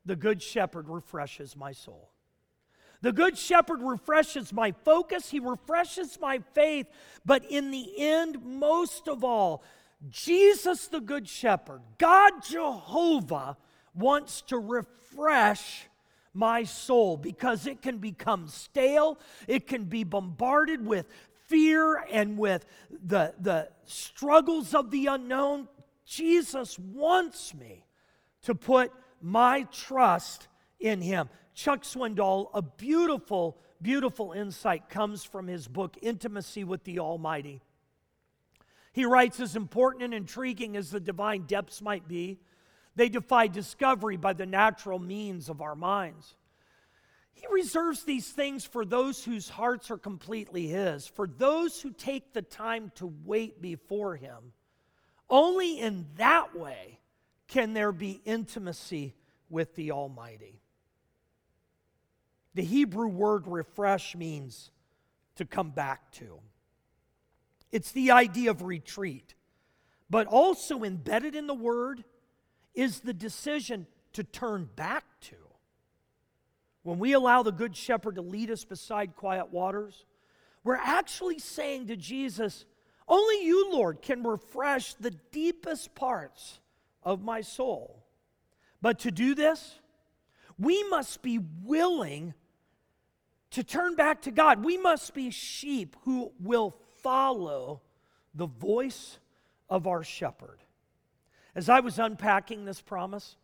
The 0.05 0.17
Good 0.17 0.43
Shepherd 0.43 0.89
refreshes 0.89 1.57
my 1.57 1.73
soul. 1.73 2.11
The 3.03 3.13
Good 3.13 3.39
Shepherd 3.39 3.81
refreshes 3.83 4.53
my 4.53 4.73
focus, 4.85 5.31
He 5.31 5.41
refreshes 5.41 6.19
my 6.21 6.41
faith, 6.55 6.87
but 7.25 7.45
in 7.51 7.71
the 7.71 7.93
end, 7.99 8.45
most 8.45 9.09
of 9.09 9.25
all, 9.25 9.63
Jesus, 10.09 10.87
the 10.89 11.01
Good 11.01 11.29
Shepherd, 11.29 11.81
God 11.99 12.33
Jehovah, 12.49 13.57
wants 13.95 14.43
to 14.43 14.59
refresh 14.59 15.89
my 16.33 16.63
soul 16.65 17.17
because 17.17 17.67
it 17.67 17.83
can 17.83 17.99
become 17.99 18.49
stale, 18.49 19.19
it 19.49 19.67
can 19.67 19.85
be 19.85 20.05
bombarded 20.05 20.85
with 20.85 21.07
fear 21.47 21.97
and 22.11 22.39
with 22.39 22.65
the, 23.05 23.35
the 23.41 23.69
struggles 23.85 24.75
of 24.75 24.91
the 24.91 25.07
unknown. 25.07 25.69
Jesus 26.07 26.79
wants 26.79 27.55
me 27.55 27.85
to 28.43 28.55
put 28.55 28.93
my 29.21 29.63
trust 29.73 30.49
in 30.79 31.01
Him. 31.01 31.29
Chuck 31.61 31.83
Swindoll, 31.83 32.49
a 32.55 32.63
beautiful, 32.63 33.59
beautiful 33.83 34.33
insight 34.33 34.89
comes 34.89 35.25
from 35.25 35.47
his 35.47 35.69
book, 35.69 35.99
Intimacy 36.01 36.65
with 36.65 36.85
the 36.85 37.01
Almighty. 37.01 37.61
He 38.95 39.05
writes, 39.05 39.41
as 39.41 39.57
important 39.57 40.05
and 40.05 40.15
intriguing 40.15 40.75
as 40.75 40.91
the 40.91 41.01
divine 41.01 41.43
depths 41.43 41.83
might 41.83 42.09
be, 42.09 42.41
they 42.97 43.11
defy 43.11 43.47
discovery 43.47 44.17
by 44.17 44.33
the 44.33 44.47
natural 44.47 44.99
means 44.99 45.51
of 45.51 45.61
our 45.61 45.77
minds. 45.77 46.35
He 47.35 47.47
reserves 47.51 48.05
these 48.05 48.31
things 48.31 48.65
for 48.65 48.87
those 48.87 49.23
whose 49.23 49.51
hearts 49.51 49.91
are 49.91 49.99
completely 49.99 50.67
His, 50.67 51.07
for 51.07 51.27
those 51.27 51.79
who 51.83 51.91
take 51.91 52.33
the 52.33 52.41
time 52.41 52.91
to 52.95 53.13
wait 53.27 53.61
before 53.61 54.17
Him. 54.17 54.55
Only 55.29 55.79
in 55.79 56.07
that 56.17 56.59
way 56.59 57.01
can 57.49 57.75
there 57.75 57.93
be 57.93 58.23
intimacy 58.25 59.15
with 59.51 59.75
the 59.75 59.91
Almighty. 59.91 60.63
The 62.55 62.63
Hebrew 62.63 63.09
word 63.09 63.47
refresh 63.47 64.17
means 64.17 64.71
to 65.37 65.45
come 65.45 65.71
back 65.71 66.11
to. 66.13 66.41
It's 67.71 67.93
the 67.93 68.11
idea 68.11 68.51
of 68.51 68.63
retreat. 68.63 69.35
But 70.09 70.27
also 70.27 70.83
embedded 70.83 71.37
in 71.37 71.47
the 71.47 71.55
word 71.55 72.05
is 72.75 73.01
the 73.01 73.15
decision 73.15 73.87
to 74.15 74.25
turn 74.25 74.69
back 74.75 75.05
to. 75.23 75.37
When 76.83 76.99
we 76.99 77.13
allow 77.13 77.43
the 77.43 77.53
Good 77.53 77.77
Shepherd 77.77 78.17
to 78.17 78.23
lead 78.23 78.51
us 78.51 78.65
beside 78.65 79.15
quiet 79.15 79.53
waters, 79.53 80.05
we're 80.65 80.77
actually 80.77 81.39
saying 81.39 81.87
to 81.87 81.97
Jesus, 81.97 82.65
Only 83.07 83.45
you, 83.45 83.71
Lord, 83.71 84.03
can 84.03 84.25
refresh 84.25 84.95
the 84.95 85.13
deepest 85.13 85.95
parts 85.95 86.59
of 87.03 87.23
my 87.23 87.43
soul. 87.43 88.05
But 88.83 89.01
to 89.01 89.11
do 89.11 89.35
this, 89.35 89.79
we 90.59 90.83
must 90.85 91.23
be 91.23 91.39
willing 91.63 92.35
to 93.51 93.65
turn 93.65 93.97
back 93.97 94.23
to 94.23 94.31
God. 94.31 94.65
We 94.65 94.79
must 94.79 95.15
be 95.15 95.31
sheep 95.31 95.97
who 96.05 96.33
will 96.41 96.75
follow 97.03 97.81
the 98.35 98.47
voice 98.47 99.19
of 99.69 99.87
our 99.87 100.05
shepherd. 100.05 100.59
As 101.55 101.69
I 101.69 101.81
was 101.81 101.99
unpacking 101.99 102.65
this 102.65 102.81
promise, 102.81 103.37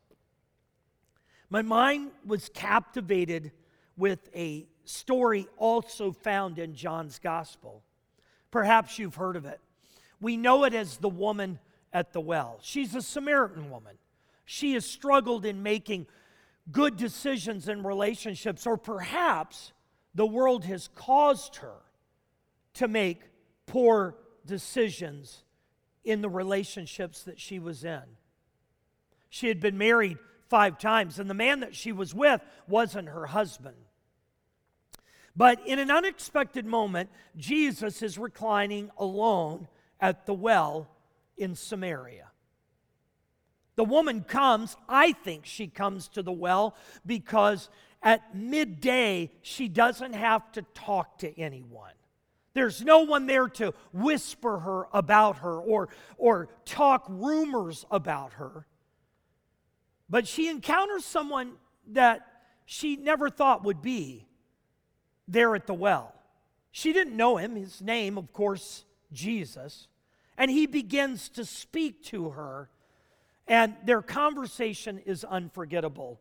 my 1.51 1.63
mind 1.63 2.11
was 2.25 2.49
captivated 2.55 3.53
with 3.97 4.29
a 4.35 4.67
story 4.85 5.47
also 5.57 6.13
found 6.13 6.59
in 6.59 6.75
John's 6.75 7.19
gospel. 7.19 7.83
Perhaps 8.51 8.99
you've 8.99 9.17
heard 9.17 9.37
of 9.37 9.45
it. 9.45 9.61
We 10.21 10.37
know 10.37 10.65
it 10.65 10.75
as 10.75 10.99
the 10.99 11.09
woman 11.09 11.59
at 11.93 12.13
the 12.13 12.21
well. 12.21 12.59
She's 12.63 12.95
a 12.95 13.03
Samaritan 13.03 13.71
woman. 13.71 13.97
She 14.45 14.75
has 14.75 14.85
struggled 14.85 15.45
in 15.45 15.63
making 15.63 16.07
good 16.71 16.97
decisions 16.97 17.69
in 17.69 17.83
relationships, 17.83 18.67
or 18.67 18.77
perhaps 18.77 19.73
the 20.17 20.27
world 20.27 20.65
has 20.65 20.89
caused 20.95 21.57
her 21.57 21.77
to 22.75 22.89
make 22.89 23.21
poor 23.67 24.17
decisions 24.47 25.45
in 26.05 26.23
the 26.23 26.29
relationships 26.29 27.25
that 27.25 27.39
she 27.39 27.59
was 27.59 27.85
in. 27.85 28.03
She 29.29 29.49
had 29.49 29.61
been 29.61 29.77
married 29.77 30.17
five 30.49 30.79
times, 30.79 31.19
and 31.19 31.29
the 31.29 31.35
man 31.35 31.61
that 31.61 31.77
she 31.77 31.93
was 31.93 32.15
with 32.15 32.41
wasn't 32.67 33.09
her 33.09 33.27
husband. 33.27 33.77
But 35.37 35.67
in 35.67 35.79
an 35.79 35.91
unexpected 35.91 36.65
moment, 36.65 37.11
Jesus 37.37 38.01
is 38.01 38.17
reclining 38.17 38.91
alone 38.97 39.69
at 40.01 40.25
the 40.25 40.33
well 40.33 40.89
in 41.37 41.55
Samaria. 41.55 42.31
The 43.75 43.85
woman 43.85 44.23
comes, 44.23 44.79
I 44.89 45.13
think 45.13 45.45
she 45.45 45.67
comes 45.67 46.09
to 46.09 46.23
the 46.23 46.33
well 46.33 46.75
because 47.05 47.69
at 48.07 48.37
midday 48.37 49.33
she 49.43 49.67
doesn't 49.67 50.13
have 50.13 50.53
to 50.53 50.63
talk 50.75 51.19
to 51.19 51.39
anyone. 51.39 51.91
There's 52.55 52.81
no 52.81 53.01
one 53.01 53.27
there 53.27 53.49
to 53.49 53.75
whisper 53.93 54.61
her 54.61 54.87
about 54.93 55.39
her 55.39 55.59
or, 55.61 55.89
or 56.17 56.49
talk 56.65 57.05
rumors 57.09 57.85
about 57.91 58.35
her. 58.35 58.65
But 60.09 60.29
she 60.29 60.49
encounters 60.49 61.05
someone 61.05 61.55
that 61.89 62.21
she 62.65 62.95
never 62.95 63.29
thought 63.29 63.65
would 63.65 63.83
be 63.83 64.25
there 65.27 65.57
at 65.57 65.67
the 65.67 65.75
well. 65.75 66.15
She 66.71 66.93
didn't 66.93 67.17
know 67.17 67.39
him, 67.39 67.57
his 67.57 67.83
name, 67.83 68.17
of 68.19 68.33
course, 68.33 68.85
Jesus. 69.13 69.89
And 70.39 70.49
he 70.49 70.67
begins 70.67 71.29
to 71.31 71.45
speak 71.45 72.05
to 72.05 72.31
her, 72.31 72.71
and 73.49 73.75
their 73.85 74.01
conversation 74.01 75.01
is 75.01 75.25
unforgettable. 75.25 76.21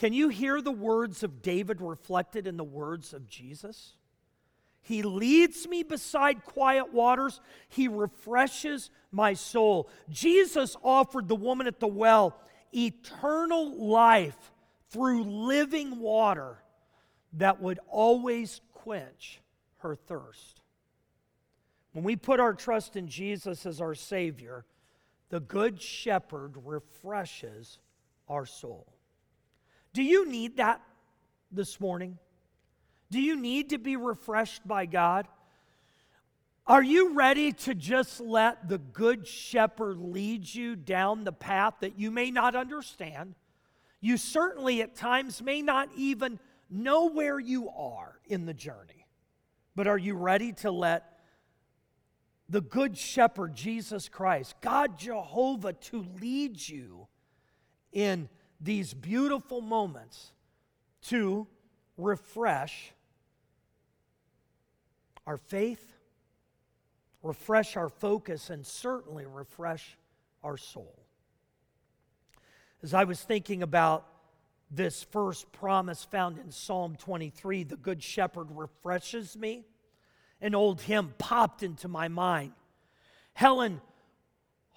Can 0.00 0.14
you 0.14 0.30
hear 0.30 0.62
the 0.62 0.72
words 0.72 1.22
of 1.22 1.42
David 1.42 1.82
reflected 1.82 2.46
in 2.46 2.56
the 2.56 2.64
words 2.64 3.12
of 3.12 3.28
Jesus? 3.28 3.96
He 4.80 5.02
leads 5.02 5.68
me 5.68 5.82
beside 5.82 6.42
quiet 6.42 6.90
waters. 6.90 7.38
He 7.68 7.86
refreshes 7.86 8.88
my 9.12 9.34
soul. 9.34 9.90
Jesus 10.08 10.74
offered 10.82 11.28
the 11.28 11.36
woman 11.36 11.66
at 11.66 11.80
the 11.80 11.86
well 11.86 12.34
eternal 12.74 13.76
life 13.76 14.50
through 14.88 15.24
living 15.24 16.00
water 16.00 16.56
that 17.34 17.60
would 17.60 17.78
always 17.86 18.62
quench 18.72 19.42
her 19.80 19.94
thirst. 19.94 20.62
When 21.92 22.04
we 22.04 22.16
put 22.16 22.40
our 22.40 22.54
trust 22.54 22.96
in 22.96 23.06
Jesus 23.06 23.66
as 23.66 23.82
our 23.82 23.94
Savior, 23.94 24.64
the 25.28 25.40
Good 25.40 25.82
Shepherd 25.82 26.54
refreshes 26.64 27.78
our 28.30 28.46
soul. 28.46 28.94
Do 29.92 30.02
you 30.02 30.28
need 30.28 30.56
that 30.58 30.80
this 31.50 31.80
morning? 31.80 32.18
Do 33.10 33.20
you 33.20 33.36
need 33.36 33.70
to 33.70 33.78
be 33.78 33.96
refreshed 33.96 34.66
by 34.66 34.86
God? 34.86 35.26
Are 36.66 36.82
you 36.82 37.14
ready 37.14 37.50
to 37.52 37.74
just 37.74 38.20
let 38.20 38.68
the 38.68 38.78
Good 38.78 39.26
Shepherd 39.26 39.98
lead 39.98 40.52
you 40.54 40.76
down 40.76 41.24
the 41.24 41.32
path 41.32 41.74
that 41.80 41.98
you 41.98 42.12
may 42.12 42.30
not 42.30 42.54
understand? 42.54 43.34
You 44.00 44.16
certainly 44.16 44.80
at 44.80 44.94
times 44.94 45.42
may 45.42 45.62
not 45.62 45.88
even 45.96 46.38
know 46.70 47.10
where 47.10 47.40
you 47.40 47.68
are 47.70 48.20
in 48.26 48.46
the 48.46 48.54
journey. 48.54 49.06
But 49.74 49.88
are 49.88 49.98
you 49.98 50.14
ready 50.14 50.52
to 50.54 50.70
let 50.70 51.18
the 52.48 52.60
Good 52.60 52.96
Shepherd, 52.96 53.54
Jesus 53.54 54.08
Christ, 54.08 54.54
God 54.60 54.98
Jehovah, 54.98 55.72
to 55.72 56.06
lead 56.20 56.68
you 56.68 57.08
in 57.92 58.28
these 58.60 58.92
beautiful 58.92 59.60
moments 59.60 60.32
to 61.02 61.46
refresh 61.96 62.92
our 65.26 65.36
faith, 65.36 65.94
refresh 67.22 67.76
our 67.76 67.88
focus, 67.88 68.50
and 68.50 68.66
certainly 68.66 69.24
refresh 69.26 69.96
our 70.42 70.56
soul. 70.56 70.98
As 72.82 72.94
I 72.94 73.04
was 73.04 73.20
thinking 73.20 73.62
about 73.62 74.06
this 74.70 75.02
first 75.02 75.50
promise 75.52 76.04
found 76.04 76.38
in 76.38 76.50
Psalm 76.50 76.96
23, 76.96 77.64
the 77.64 77.76
Good 77.76 78.02
Shepherd 78.02 78.48
refreshes 78.50 79.36
me, 79.36 79.64
an 80.40 80.54
old 80.54 80.80
hymn 80.80 81.14
popped 81.18 81.62
into 81.62 81.88
my 81.88 82.08
mind. 82.08 82.52
Helen 83.34 83.80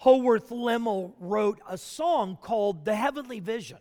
Howarth 0.04 0.50
Lemmel 0.50 1.14
wrote 1.18 1.62
a 1.66 1.78
song 1.78 2.38
called 2.42 2.84
The 2.84 2.94
Heavenly 2.94 3.40
Vision, 3.40 3.78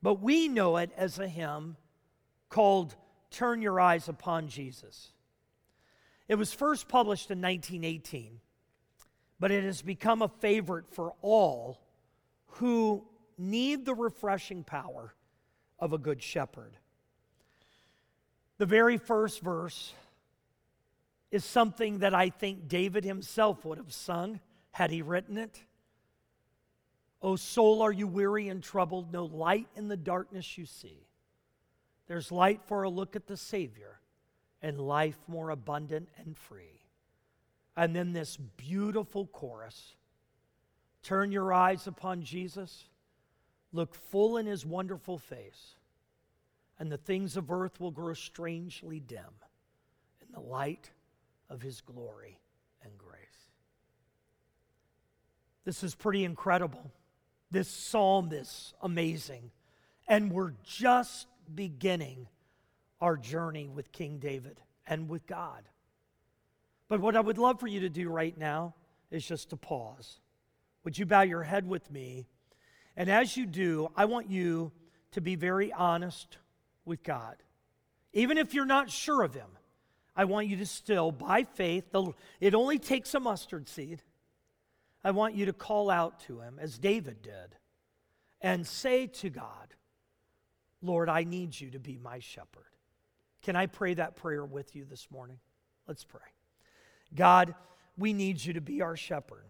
but 0.00 0.22
we 0.22 0.48
know 0.48 0.78
it 0.78 0.90
as 0.96 1.18
a 1.18 1.28
hymn 1.28 1.76
called 2.48 2.94
Turn 3.30 3.60
Your 3.60 3.78
Eyes 3.78 4.08
Upon 4.08 4.48
Jesus. 4.48 5.12
It 6.28 6.36
was 6.36 6.54
first 6.54 6.88
published 6.88 7.30
in 7.30 7.42
1918, 7.42 8.40
but 9.38 9.50
it 9.50 9.64
has 9.64 9.82
become 9.82 10.22
a 10.22 10.28
favorite 10.28 10.88
for 10.88 11.12
all 11.20 11.82
who 12.46 13.04
need 13.36 13.84
the 13.84 13.94
refreshing 13.94 14.64
power 14.64 15.12
of 15.78 15.92
a 15.92 15.98
good 15.98 16.22
shepherd. 16.22 16.78
The 18.56 18.64
very 18.64 18.96
first 18.96 19.42
verse 19.42 19.92
is 21.30 21.44
something 21.44 21.98
that 21.98 22.14
I 22.14 22.30
think 22.30 22.66
David 22.66 23.04
himself 23.04 23.66
would 23.66 23.76
have 23.76 23.92
sung 23.92 24.40
had 24.72 24.90
he 24.90 25.02
written 25.02 25.38
it. 25.38 25.62
O 27.22 27.36
soul, 27.36 27.82
are 27.82 27.92
you 27.92 28.06
weary 28.06 28.48
and 28.48 28.62
troubled? 28.62 29.12
No 29.12 29.26
light 29.26 29.68
in 29.76 29.88
the 29.88 29.96
darkness 29.96 30.58
you 30.58 30.66
see. 30.66 31.06
There's 32.08 32.32
light 32.32 32.60
for 32.66 32.82
a 32.82 32.90
look 32.90 33.14
at 33.14 33.26
the 33.26 33.36
Savior 33.36 34.00
and 34.60 34.78
life 34.80 35.18
more 35.28 35.50
abundant 35.50 36.08
and 36.18 36.36
free. 36.36 36.80
And 37.76 37.94
then 37.94 38.12
this 38.12 38.36
beautiful 38.36 39.26
chorus 39.26 39.94
Turn 41.02 41.32
your 41.32 41.52
eyes 41.52 41.88
upon 41.88 42.22
Jesus, 42.22 42.84
look 43.72 43.92
full 43.92 44.36
in 44.36 44.46
his 44.46 44.64
wonderful 44.64 45.18
face, 45.18 45.74
and 46.78 46.92
the 46.92 46.96
things 46.96 47.36
of 47.36 47.50
earth 47.50 47.80
will 47.80 47.90
grow 47.90 48.14
strangely 48.14 49.00
dim 49.00 49.34
in 50.24 50.32
the 50.32 50.40
light 50.40 50.90
of 51.50 51.60
his 51.60 51.80
glory 51.80 52.38
and 52.84 52.96
grace. 52.96 53.18
This 55.64 55.82
is 55.82 55.94
pretty 55.94 56.24
incredible. 56.24 56.90
This 57.50 57.68
psalm 57.68 58.30
is 58.32 58.74
amazing. 58.80 59.50
And 60.08 60.32
we're 60.32 60.54
just 60.64 61.26
beginning 61.54 62.28
our 63.00 63.16
journey 63.16 63.68
with 63.68 63.92
King 63.92 64.18
David 64.18 64.60
and 64.86 65.08
with 65.08 65.26
God. 65.26 65.62
But 66.88 67.00
what 67.00 67.16
I 67.16 67.20
would 67.20 67.38
love 67.38 67.60
for 67.60 67.66
you 67.66 67.80
to 67.80 67.88
do 67.88 68.08
right 68.08 68.36
now 68.36 68.74
is 69.10 69.26
just 69.26 69.50
to 69.50 69.56
pause. 69.56 70.20
Would 70.84 70.98
you 70.98 71.06
bow 71.06 71.22
your 71.22 71.42
head 71.42 71.66
with 71.66 71.90
me? 71.90 72.26
And 72.96 73.10
as 73.10 73.36
you 73.36 73.46
do, 73.46 73.88
I 73.96 74.04
want 74.04 74.28
you 74.28 74.72
to 75.12 75.20
be 75.20 75.36
very 75.36 75.72
honest 75.72 76.38
with 76.84 77.02
God. 77.02 77.36
Even 78.12 78.36
if 78.36 78.52
you're 78.52 78.66
not 78.66 78.90
sure 78.90 79.22
of 79.22 79.34
Him, 79.34 79.48
I 80.14 80.24
want 80.24 80.48
you 80.48 80.56
to 80.56 80.66
still, 80.66 81.12
by 81.12 81.44
faith, 81.44 81.90
the, 81.92 82.12
it 82.40 82.54
only 82.54 82.78
takes 82.78 83.14
a 83.14 83.20
mustard 83.20 83.68
seed. 83.68 84.02
I 85.04 85.10
want 85.10 85.34
you 85.34 85.46
to 85.46 85.52
call 85.52 85.90
out 85.90 86.20
to 86.26 86.40
Him 86.40 86.58
as 86.60 86.78
David 86.78 87.22
did 87.22 87.56
and 88.40 88.66
say 88.66 89.06
to 89.06 89.30
God, 89.30 89.74
Lord, 90.80 91.08
I 91.08 91.24
need 91.24 91.58
you 91.58 91.70
to 91.70 91.78
be 91.78 91.98
my 91.98 92.18
shepherd. 92.18 92.64
Can 93.42 93.56
I 93.56 93.66
pray 93.66 93.94
that 93.94 94.16
prayer 94.16 94.44
with 94.44 94.74
you 94.76 94.84
this 94.84 95.08
morning? 95.10 95.38
Let's 95.86 96.04
pray. 96.04 96.20
God, 97.14 97.54
we 97.96 98.12
need 98.12 98.44
you 98.44 98.54
to 98.54 98.60
be 98.60 98.82
our 98.82 98.96
shepherd. 98.96 99.44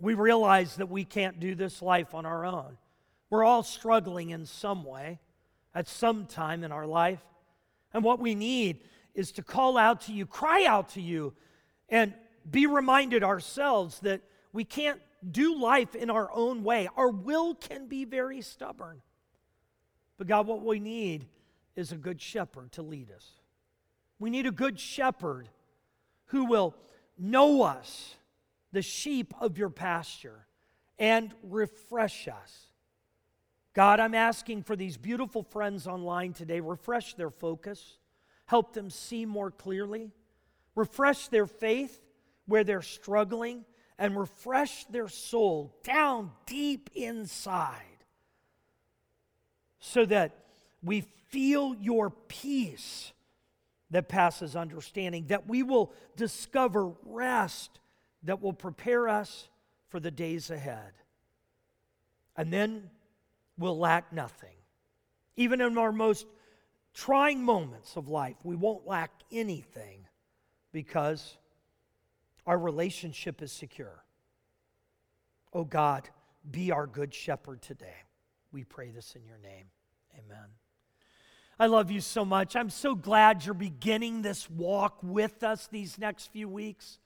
We 0.00 0.14
realize 0.14 0.76
that 0.76 0.88
we 0.88 1.04
can't 1.04 1.40
do 1.40 1.54
this 1.54 1.82
life 1.82 2.14
on 2.14 2.24
our 2.24 2.44
own. 2.44 2.78
We're 3.30 3.44
all 3.44 3.62
struggling 3.62 4.30
in 4.30 4.46
some 4.46 4.84
way 4.84 5.18
at 5.74 5.88
some 5.88 6.26
time 6.26 6.64
in 6.64 6.72
our 6.72 6.86
life. 6.86 7.20
And 7.92 8.02
what 8.02 8.20
we 8.20 8.34
need 8.34 8.80
is 9.14 9.32
to 9.32 9.42
call 9.42 9.76
out 9.76 10.02
to 10.02 10.12
you, 10.12 10.26
cry 10.26 10.64
out 10.64 10.90
to 10.90 11.00
you, 11.00 11.34
and 11.88 12.14
be 12.50 12.66
reminded 12.66 13.22
ourselves 13.22 14.00
that 14.00 14.22
we 14.52 14.64
can't 14.64 15.00
do 15.28 15.58
life 15.58 15.94
in 15.94 16.10
our 16.10 16.30
own 16.32 16.62
way. 16.62 16.88
Our 16.96 17.10
will 17.10 17.54
can 17.54 17.86
be 17.86 18.04
very 18.04 18.40
stubborn. 18.40 19.02
But 20.16 20.26
God, 20.26 20.46
what 20.46 20.64
we 20.64 20.80
need 20.80 21.26
is 21.76 21.92
a 21.92 21.96
good 21.96 22.20
shepherd 22.20 22.72
to 22.72 22.82
lead 22.82 23.10
us. 23.10 23.26
We 24.18 24.30
need 24.30 24.46
a 24.46 24.52
good 24.52 24.80
shepherd 24.80 25.48
who 26.26 26.44
will 26.44 26.74
know 27.16 27.62
us, 27.62 28.14
the 28.72 28.82
sheep 28.82 29.32
of 29.40 29.58
your 29.58 29.70
pasture, 29.70 30.46
and 30.98 31.32
refresh 31.42 32.26
us. 32.28 32.66
God, 33.74 34.00
I'm 34.00 34.14
asking 34.14 34.64
for 34.64 34.74
these 34.74 34.96
beautiful 34.96 35.44
friends 35.44 35.86
online 35.86 36.32
today, 36.32 36.58
refresh 36.60 37.14
their 37.14 37.30
focus, 37.30 37.98
help 38.46 38.72
them 38.72 38.90
see 38.90 39.24
more 39.24 39.52
clearly, 39.52 40.10
refresh 40.74 41.28
their 41.28 41.46
faith 41.46 42.00
where 42.48 42.64
they're 42.64 42.82
struggling, 42.82 43.64
and 43.98 44.18
refresh 44.18 44.84
their 44.86 45.08
soul 45.08 45.74
down 45.82 46.30
deep 46.46 46.88
inside 46.94 47.74
so 49.80 50.04
that 50.06 50.32
we 50.82 51.02
feel 51.28 51.74
your 51.80 52.10
peace 52.10 53.12
that 53.90 54.08
passes 54.08 54.54
understanding, 54.54 55.26
that 55.28 55.48
we 55.48 55.62
will 55.62 55.92
discover 56.16 56.92
rest 57.04 57.80
that 58.22 58.40
will 58.40 58.52
prepare 58.52 59.08
us 59.08 59.48
for 59.88 60.00
the 60.00 60.10
days 60.10 60.50
ahead. 60.50 60.92
And 62.36 62.52
then 62.52 62.90
we'll 63.58 63.78
lack 63.78 64.12
nothing. 64.12 64.56
Even 65.36 65.60
in 65.60 65.78
our 65.78 65.92
most 65.92 66.26
trying 66.94 67.42
moments 67.42 67.96
of 67.96 68.08
life, 68.08 68.36
we 68.44 68.56
won't 68.56 68.86
lack 68.86 69.10
anything 69.32 70.06
because 70.72 71.36
our 72.48 72.58
relationship 72.58 73.42
is 73.42 73.52
secure. 73.52 74.02
Oh 75.52 75.64
God, 75.64 76.08
be 76.50 76.72
our 76.72 76.86
good 76.86 77.12
shepherd 77.12 77.60
today. 77.60 78.04
We 78.52 78.64
pray 78.64 78.90
this 78.90 79.14
in 79.14 79.26
your 79.26 79.36
name. 79.36 79.66
Amen. 80.14 80.46
I 81.60 81.66
love 81.66 81.90
you 81.90 82.00
so 82.00 82.24
much. 82.24 82.56
I'm 82.56 82.70
so 82.70 82.94
glad 82.94 83.44
you're 83.44 83.52
beginning 83.52 84.22
this 84.22 84.48
walk 84.48 84.98
with 85.02 85.42
us 85.42 85.68
these 85.70 85.98
next 85.98 86.32
few 86.32 86.48
weeks. 86.48 86.98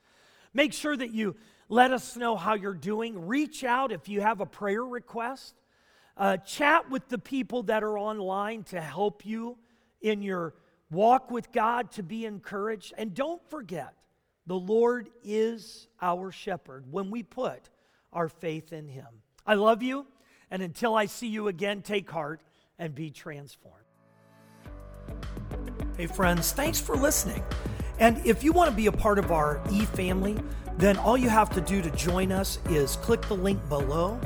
Make 0.55 0.73
sure 0.73 0.97
that 0.97 1.13
you 1.13 1.35
let 1.69 1.91
us 1.91 2.17
know 2.17 2.37
how 2.37 2.55
you're 2.55 2.73
doing. 2.73 3.27
Reach 3.27 3.65
out 3.65 3.91
if 3.91 4.09
you 4.09 4.21
have 4.21 4.41
a 4.41 4.47
prayer 4.47 4.85
request. 4.85 5.57
Uh, 6.17 6.37
chat 6.37 6.89
with 6.89 7.09
the 7.09 7.19
people 7.19 7.65
that 7.65 7.83
are 7.83 7.99
online 7.99 8.63
to 8.65 8.81
help 8.81 9.27
you 9.27 9.59
in 10.03 10.23
your 10.23 10.55
walk 10.89 11.33
with 11.33 11.51
God 11.51 11.91
to 11.93 12.05
be 12.05 12.27
encouraged. 12.27 12.95
And 12.97 13.13
don't 13.13 13.43
forget, 13.51 13.95
the 14.47 14.59
Lord 14.59 15.09
is 15.23 15.89
our 16.01 16.33
shepherd 16.33 16.85
when 16.91 17.11
we 17.11 17.23
put 17.23 17.71
our 18.13 18.29
faith 18.29 18.73
in 18.73 18.89
Him. 18.89 19.07
I 19.47 19.55
love 19.55 19.83
you. 19.83 20.07
And 20.51 20.63
until 20.63 20.95
I 20.95 21.07
see 21.07 21.29
you 21.29 21.49
again, 21.49 21.81
take 21.81 22.11
heart 22.11 22.43
and 22.79 22.95
be 22.95 23.11
transformed. 23.11 23.79
Hey, 25.97 26.07
friends, 26.07 26.53
thanks 26.53 26.81
for 26.81 26.97
listening. 26.97 27.43
And 27.99 28.25
if 28.27 28.43
you 28.43 28.53
want 28.53 28.69
to 28.71 28.77
be 28.77 28.87
a 28.87 28.93
part 28.93 29.19
of 29.19 29.31
our 29.31 29.63
e 29.71 29.85
family, 29.85 30.37
then 30.77 30.97
all 30.97 31.17
you 31.17 31.29
have 31.29 31.51
to 31.51 31.61
do 31.61 31.81
to 31.81 31.91
join 31.91 32.33
us 32.33 32.59
is 32.69 32.97
click 32.97 33.23
the 33.29 33.37
link 33.37 33.67
below, 33.69 34.21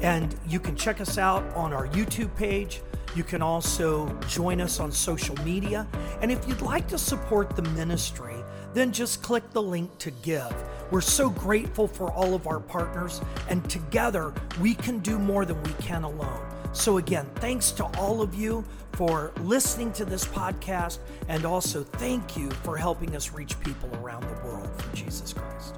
and 0.00 0.34
you 0.48 0.58
can 0.58 0.76
check 0.76 1.00
us 1.00 1.18
out 1.18 1.44
on 1.54 1.72
our 1.72 1.86
YouTube 1.88 2.34
page. 2.36 2.82
You 3.14 3.24
can 3.24 3.42
also 3.42 4.08
join 4.28 4.60
us 4.60 4.80
on 4.80 4.92
social 4.92 5.36
media. 5.44 5.86
And 6.20 6.30
if 6.30 6.46
you'd 6.46 6.62
like 6.62 6.88
to 6.88 6.98
support 6.98 7.56
the 7.56 7.62
ministry, 7.62 8.36
then 8.74 8.92
just 8.92 9.22
click 9.22 9.50
the 9.50 9.62
link 9.62 9.96
to 9.98 10.10
give. 10.10 10.54
We're 10.90 11.00
so 11.00 11.30
grateful 11.30 11.86
for 11.86 12.10
all 12.10 12.34
of 12.34 12.46
our 12.46 12.60
partners, 12.60 13.20
and 13.48 13.68
together 13.70 14.32
we 14.60 14.74
can 14.74 14.98
do 14.98 15.18
more 15.18 15.44
than 15.44 15.62
we 15.62 15.72
can 15.74 16.02
alone. 16.02 16.46
So, 16.72 16.98
again, 16.98 17.26
thanks 17.36 17.72
to 17.72 17.84
all 17.98 18.22
of 18.22 18.34
you 18.34 18.64
for 18.92 19.32
listening 19.40 19.92
to 19.94 20.04
this 20.04 20.24
podcast, 20.24 20.98
and 21.28 21.44
also 21.44 21.82
thank 21.82 22.36
you 22.36 22.50
for 22.50 22.76
helping 22.76 23.16
us 23.16 23.32
reach 23.32 23.58
people 23.60 23.90
around 24.02 24.22
the 24.22 24.46
world 24.46 24.70
for 24.80 24.94
Jesus 24.96 25.32
Christ. 25.32 25.74